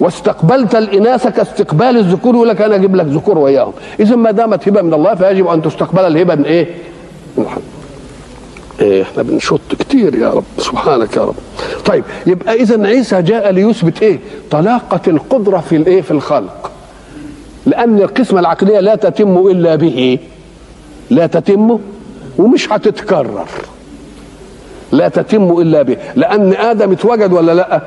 واستقبلت 0.00 0.74
الإناث 0.74 1.26
كاستقبال 1.26 1.96
الذكور 1.96 2.34
يقول 2.34 2.48
لك 2.48 2.60
أنا 2.62 2.74
أجيب 2.74 2.96
لك 2.96 3.06
ذكور 3.06 3.38
وياهم 3.38 3.72
اذا 4.00 4.16
ما 4.16 4.30
دامت 4.30 4.68
هبة 4.68 4.82
من 4.82 4.94
الله 4.94 5.14
فيجب 5.14 5.46
أن 5.46 5.62
تستقبل 5.62 6.00
الهبة 6.00 6.34
من 6.34 6.44
إيه؟ 6.44 6.74
من. 7.36 7.46
إيه 8.80 9.02
إحنا 9.02 9.22
بنشط 9.22 9.60
كتير 9.78 10.14
يا 10.14 10.30
رب. 10.30 10.44
سبحانك 10.58 11.16
يا 11.16 11.22
رب. 11.22 11.34
طيب 11.90 12.04
يبقى 12.26 12.54
اذا 12.54 12.86
عيسى 12.86 13.22
جاء 13.22 13.50
ليثبت 13.50 14.02
إيه؟ 14.02 14.18
طلاقة 14.50 15.00
القدرة 15.06 15.58
في 15.58 15.76
الإيه؟ 15.76 16.02
في 16.02 16.10
الخلق. 16.10 16.70
لأن 17.66 17.98
القسمة 17.98 18.40
العقلية 18.40 18.80
لا 18.80 18.94
تتم 18.94 19.46
إلا 19.46 19.76
به. 19.76 20.18
لا 21.10 21.26
تتم 21.26 21.78
ومش 22.38 22.72
هتتكرر. 22.72 23.46
لا 24.92 25.08
تتم 25.08 25.58
إلا 25.60 25.82
به. 25.82 25.96
لأن 26.16 26.52
آدم 26.52 26.92
اتوجد 26.92 27.32
ولا 27.32 27.54
لأ؟ 27.54 27.82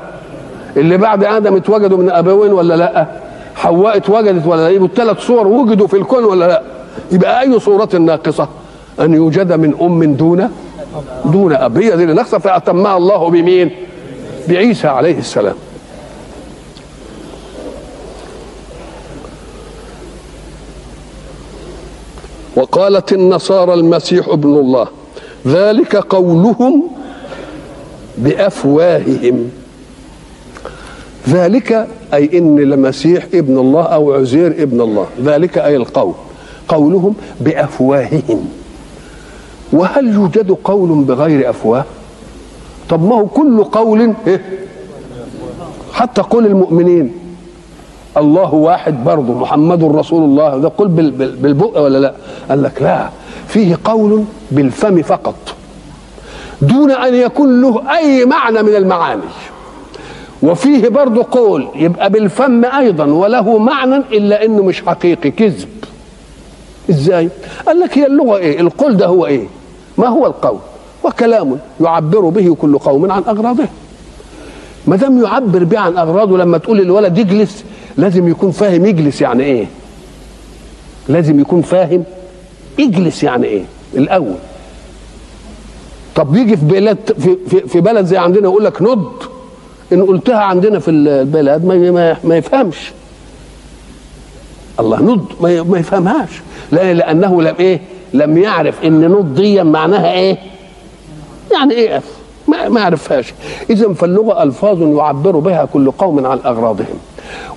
اللي 0.76 0.96
بعد 0.96 1.24
آدم 1.24 1.56
اتوجدوا 1.56 1.98
من 1.98 2.10
أبوين 2.10 2.52
ولا 2.52 2.74
لأ؟ 2.74 3.06
حواء 3.54 3.96
اتوجدت 3.96 4.46
ولا 4.46 4.60
لأ؟ 4.60 4.68
يبقوا 4.68 4.88
الثلاث 4.88 5.18
صور 5.20 5.46
وجدوا 5.46 5.86
في 5.86 5.96
الكون 5.96 6.24
ولا 6.24 6.44
لأ؟ 6.44 6.62
يبقى 7.12 7.40
أي 7.40 7.60
صورة 7.60 7.88
ناقصة؟ 7.96 8.48
أن 9.00 9.14
يوجد 9.14 9.52
من 9.52 9.74
أم 9.80 10.14
دون 10.14 10.50
دون 11.24 11.52
أب. 11.52 11.78
هي 11.78 11.96
دي 11.96 12.04
اللي 12.04 12.24
فأتمها 12.24 12.96
الله 12.96 13.30
بمين؟ 13.30 13.83
بعيسى 14.48 14.88
عليه 14.88 15.18
السلام. 15.18 15.54
وقالت 22.56 23.12
النصارى 23.12 23.74
المسيح 23.74 24.28
ابن 24.28 24.54
الله 24.54 24.86
ذلك 25.46 25.96
قولهم 25.96 26.82
بأفواههم. 28.18 29.50
ذلك 31.28 31.88
أي 32.14 32.38
إن 32.38 32.58
المسيح 32.58 33.26
ابن 33.34 33.58
الله 33.58 33.82
أو 33.82 34.12
عزير 34.14 34.46
ابن 34.46 34.80
الله 34.80 35.06
ذلك 35.22 35.58
أي 35.58 35.76
القول 35.76 36.14
قولهم 36.68 37.14
بأفواههم. 37.40 38.48
وهل 39.72 40.14
يوجد 40.14 40.50
قول 40.64 41.04
بغير 41.04 41.50
أفواه؟ 41.50 41.84
طب 42.90 43.04
ما 43.08 43.14
هو 43.14 43.26
كل 43.26 43.64
قول 43.64 44.14
إيه؟ 44.26 44.40
حتى 45.92 46.22
قول 46.22 46.46
المؤمنين 46.46 47.12
الله 48.16 48.54
واحد 48.54 49.04
برضه 49.04 49.32
محمد 49.34 49.84
رسول 49.84 50.22
الله 50.24 50.58
ده 50.58 50.72
قول 50.78 50.88
بال- 50.88 51.10
بال- 51.10 51.36
بالبق 51.36 51.80
ولا 51.80 51.98
لا؟ 51.98 52.14
قال 52.48 52.62
لك 52.62 52.82
لا 52.82 53.08
فيه 53.48 53.78
قول 53.84 54.24
بالفم 54.50 55.02
فقط 55.02 55.34
دون 56.62 56.90
أن 56.90 57.14
يكون 57.14 57.60
له 57.62 57.96
أي 57.98 58.24
معنى 58.24 58.62
من 58.62 58.74
المعاني 58.74 59.22
وفيه 60.42 60.88
برضه 60.88 61.26
قول 61.30 61.66
يبقى 61.74 62.10
بالفم 62.10 62.64
أيضا 62.64 63.04
وله 63.06 63.58
معنى 63.58 63.96
إلا 63.96 64.44
إنه 64.44 64.62
مش 64.62 64.82
حقيقي 64.82 65.30
كذب. 65.30 65.68
إزاي؟ 66.90 67.28
قال 67.66 67.80
لك 67.80 67.98
هي 67.98 68.06
اللغة 68.06 68.36
إيه؟ 68.36 68.60
القول 68.60 68.96
ده 68.96 69.06
هو 69.06 69.26
إيه؟ 69.26 69.46
ما 69.98 70.06
هو 70.06 70.26
القول؟ 70.26 70.58
وكلام 71.04 71.58
يعبر 71.80 72.20
به 72.20 72.54
كل 72.54 72.78
قوم 72.78 73.12
عن 73.12 73.22
أغراضه. 73.28 73.68
ما 74.86 74.96
دام 74.96 75.22
يعبر 75.22 75.64
به 75.64 75.78
عن 75.78 75.98
أغراضه 75.98 76.38
لما 76.38 76.58
تقول 76.58 76.78
للولد 76.78 77.18
اجلس 77.18 77.64
لازم 77.96 78.28
يكون 78.28 78.50
فاهم 78.50 78.86
يجلس 78.86 79.20
يعني 79.20 79.42
إيه؟ 79.42 79.66
لازم 81.08 81.40
يكون 81.40 81.62
فاهم 81.62 82.04
اجلس 82.80 83.22
يعني 83.22 83.46
إيه؟ 83.46 83.62
الأول. 83.94 84.34
طب 86.14 86.36
يجي 86.36 86.56
في 86.56 86.64
بلد 86.64 86.98
في, 87.18 87.66
في, 87.68 87.80
بلد 87.80 88.06
زي 88.06 88.16
عندنا 88.16 88.42
يقول 88.42 88.64
لك 88.64 88.82
نض 88.82 89.12
إن 89.92 90.02
قلتها 90.02 90.38
عندنا 90.38 90.78
في 90.78 90.90
البلد 90.90 91.64
ما 91.64 92.16
ما, 92.24 92.36
يفهمش. 92.36 92.92
الله 94.80 95.02
نض 95.02 95.26
ما, 95.40 95.62
ما 95.62 95.78
يفهمهاش. 95.78 96.30
لا 96.72 96.94
لأنه 96.94 97.42
لم 97.42 97.54
إيه؟ 97.60 97.80
لم 98.14 98.38
يعرف 98.38 98.84
إن 98.84 99.08
نض 99.08 99.34
دي 99.34 99.62
معناها 99.62 100.12
إيه؟ 100.12 100.38
يعني 101.58 101.74
إيه؟ 101.74 101.96
أف 101.98 102.04
ما 102.48 102.68
ما 102.68 102.80
يعرفهاش 102.80 103.34
اذا 103.70 103.92
فاللغة 103.92 104.42
ألفاظ 104.42 104.82
يعبر 104.82 105.30
بها 105.38 105.64
كل 105.72 105.90
قوم 105.90 106.26
عن 106.26 106.38
أغراضهم. 106.46 106.98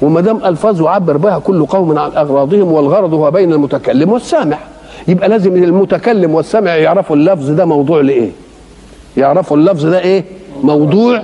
وما 0.01 0.21
دام 0.21 0.45
ألفاظ 0.45 0.81
يعبر 0.81 1.17
بها 1.17 1.39
كل 1.39 1.65
قوم 1.65 1.97
عن 1.99 2.11
أغراضهم 2.11 2.71
والغرض 2.71 3.13
هو 3.13 3.31
بين 3.31 3.53
المتكلم 3.53 4.11
والسامع 4.11 4.57
يبقى 5.07 5.29
لازم 5.29 5.55
المتكلم 5.63 6.33
والسامع 6.35 6.75
يعرفوا 6.75 7.15
اللفظ 7.15 7.49
ده 7.49 7.65
موضوع 7.65 8.01
لإيه؟ 8.01 8.29
يعرفوا 9.17 9.57
اللفظ 9.57 9.85
ده 9.85 9.99
إيه؟ 9.99 10.23
موضوع 10.63 11.23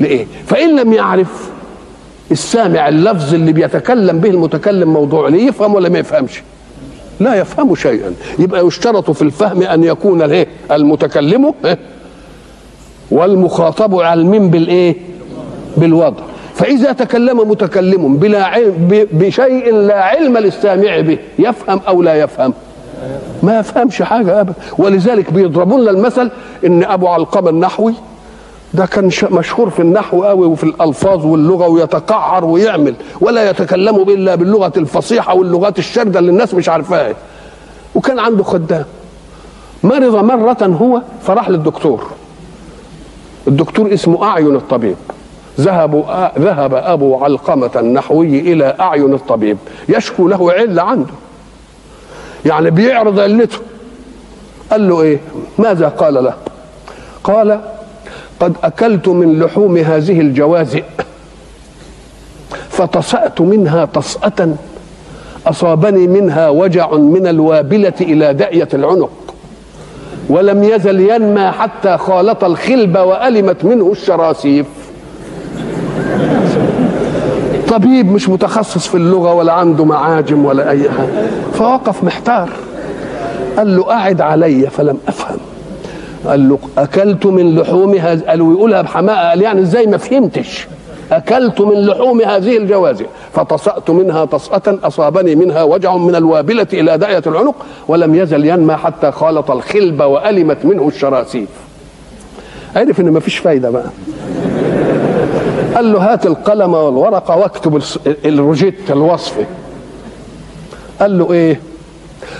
لإيه؟ 0.00 0.26
فإن 0.46 0.76
لم 0.76 0.92
يعرف 0.92 1.50
السامع 2.30 2.88
اللفظ 2.88 3.34
اللي 3.34 3.52
بيتكلم 3.52 4.18
به 4.18 4.30
المتكلم 4.30 4.92
موضوع 4.92 5.28
ليه 5.28 5.46
يفهم 5.48 5.74
ولا 5.74 5.88
ما 5.88 5.98
يفهمش؟ 5.98 6.42
لا 7.22 7.34
يفهم 7.34 7.74
شيئا. 7.74 8.14
يبقى 8.38 8.66
يشترط 8.66 9.10
في 9.10 9.22
الفهم 9.22 9.62
أن 9.62 9.84
يكون 9.84 10.22
الايه؟ 10.22 10.46
المتكلم 10.70 11.54
إيه؟ 11.64 11.78
والمخاطب 13.10 13.94
علم 14.00 14.50
بالإيه؟ 14.50 14.96
بالوضع. 15.76 16.22
فإذا 16.54 16.92
تكلم 16.92 17.50
متكلم 17.50 18.16
بلا 18.16 18.44
علم 18.44 19.06
بشيء 19.12 19.74
لا 19.74 20.04
علم 20.04 20.38
للسامع 20.38 21.00
به 21.00 21.18
يفهم 21.38 21.80
أو 21.88 22.02
لا 22.02 22.14
يفهم؟ 22.14 22.54
ما 23.42 23.58
يفهمش 23.58 24.02
حاجة 24.02 24.40
ابدا. 24.40 24.54
ولذلك 24.78 25.32
بيضربون 25.32 25.88
المثل 25.88 26.30
إن 26.66 26.84
أبو 26.84 27.08
علقمة 27.08 27.50
النحوي 27.50 27.94
ده 28.74 28.86
كان 28.86 29.10
مشهور 29.30 29.70
في 29.70 29.82
النحو 29.82 30.24
قوي 30.24 30.46
وفي 30.46 30.64
الألفاظ 30.64 31.26
واللغة 31.26 31.68
ويتقعر 31.68 32.44
ويعمل 32.44 32.94
ولا 33.20 33.50
يتكلم 33.50 33.96
إلا 33.96 34.34
باللغة 34.34 34.72
الفصيحة 34.76 35.34
واللغات 35.34 35.78
الشاردة 35.78 36.18
اللي 36.18 36.30
الناس 36.30 36.54
مش 36.54 36.68
عارفاها. 36.68 37.14
وكان 37.94 38.18
عنده 38.18 38.44
خدام 38.44 38.84
مرض 39.84 40.16
مرة 40.16 40.56
هو 40.62 41.02
فراح 41.22 41.48
للدكتور. 41.48 42.06
الدكتور 43.48 43.94
اسمه 43.94 44.24
أعين 44.24 44.56
الطبيب. 44.56 44.96
ذهب 45.60 46.04
ذهب 46.38 46.74
أبو 46.74 47.24
علقمة 47.24 47.70
النحوي 47.76 48.40
إلى 48.40 48.76
أعين 48.80 49.14
الطبيب. 49.14 49.58
يشكو 49.88 50.28
له 50.28 50.52
علة 50.52 50.82
عنده. 50.82 51.12
يعني 52.46 52.70
بيعرض 52.70 53.18
علته. 53.20 53.58
قال 54.70 54.88
له 54.88 55.02
إيه؟ 55.02 55.20
ماذا 55.58 55.88
قال 55.88 56.14
له؟ 56.14 56.34
قال 57.24 57.60
قد 58.42 58.52
أكلت 58.64 59.08
من 59.08 59.38
لحوم 59.38 59.76
هذه 59.76 60.20
الجوازئ 60.20 60.84
فطسأت 62.68 63.40
منها 63.40 63.84
طسأة 63.84 64.54
أصابني 65.46 66.06
منها 66.06 66.48
وجع 66.48 66.90
من 66.92 67.26
الوابلة 67.26 67.92
إلى 68.00 68.34
دأية 68.34 68.68
العنق 68.74 69.10
ولم 70.28 70.64
يزل 70.64 71.00
ينمى 71.00 71.50
حتى 71.50 71.98
خالط 71.98 72.44
الخلب 72.44 72.98
وألمت 72.98 73.64
منه 73.64 73.92
الشراسيف. 73.92 74.66
طبيب 77.68 78.12
مش 78.12 78.28
متخصص 78.28 78.86
في 78.86 78.94
اللغة 78.94 79.34
ولا 79.34 79.52
عنده 79.52 79.84
معاجم 79.84 80.44
ولا 80.44 80.70
أي 80.70 80.90
حاجة. 80.90 81.26
فوقف 81.54 82.04
محتار. 82.04 82.48
قال 83.56 83.76
له 83.76 83.82
قاعد 83.82 84.20
علي. 84.20 84.70
فلم 84.70 84.98
أفهم. 85.08 85.38
قال 86.26 86.48
له 86.48 86.58
أكلت 86.78 87.26
من 87.26 87.54
لحوم 87.58 87.94
هذه 87.94 88.20
قال 88.28 88.38
له 88.38 88.52
يقولها 88.52 88.82
بحماقة. 88.82 89.28
قال 89.28 89.42
يعني 89.42 89.60
إزاي 89.60 89.86
ما 89.86 89.96
فهمتش؟ 89.96 90.66
أكلت 91.12 91.60
من 91.60 91.86
لحوم 91.86 92.20
هذه 92.20 92.56
الجوازئ 92.58 93.06
فطسأت 93.34 93.90
منها 93.90 94.24
طسأة 94.24 94.62
أصابني 94.84 95.34
منها 95.34 95.62
وجع 95.62 95.96
من 95.96 96.14
الوابلة 96.14 96.66
إلى 96.72 96.98
داية 96.98 97.22
العنق 97.26 97.54
ولم 97.88 98.14
يزل 98.14 98.46
ينمى 98.46 98.74
حتى 98.76 99.10
خالط 99.10 99.50
الخلب 99.50 100.00
وألمت 100.02 100.64
منه 100.64 100.88
الشراسيف. 100.88 101.48
عرف 102.76 103.00
إن 103.00 103.12
مفيش 103.12 103.38
فايدة 103.38 103.70
بقى. 103.70 103.86
قال 105.74 105.92
له 105.92 106.12
هات 106.12 106.26
القلم 106.26 106.74
والورقة 106.74 107.36
واكتب 107.36 107.82
الروجيت 108.24 108.90
الوصفي 108.90 109.44
قال 111.00 111.18
له 111.18 111.32
إيه؟ 111.32 111.60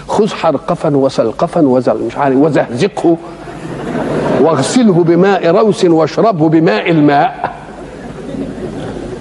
خذ 0.09 0.29
حرقفا 0.29 0.97
وسلقفا 0.97 1.61
وزل 1.61 2.03
مش 2.07 2.17
عارف 2.17 2.37
وزهزقه 2.37 3.17
واغسله 4.43 5.05
بماء 5.05 5.47
روس 5.47 5.85
واشربه 5.85 6.49
بماء 6.49 6.91
الماء. 6.91 7.53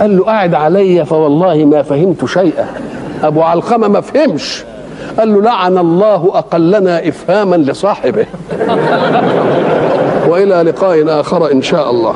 قال 0.02 0.18
له 0.18 0.24
قاعد 0.24 0.54
علي 0.54 1.06
فوالله 1.06 1.66
ما 1.66 1.82
فهمت 1.82 2.26
شيئا. 2.26 2.68
أبو 3.24 3.42
علقمة 3.42 3.88
ما 3.88 4.02
فهمش. 4.02 4.64
قال 5.20 5.34
له 5.34 5.42
لعن 5.42 5.78
الله 5.78 6.32
أقلنا 6.34 7.08
إفهاما 7.08 7.56
لصاحبه. 7.56 8.26
وإلى 10.30 10.56
لقاء 10.56 11.20
آخر 11.20 11.52
إن 11.52 11.62
شاء 11.62 11.92
الله. 11.92 12.14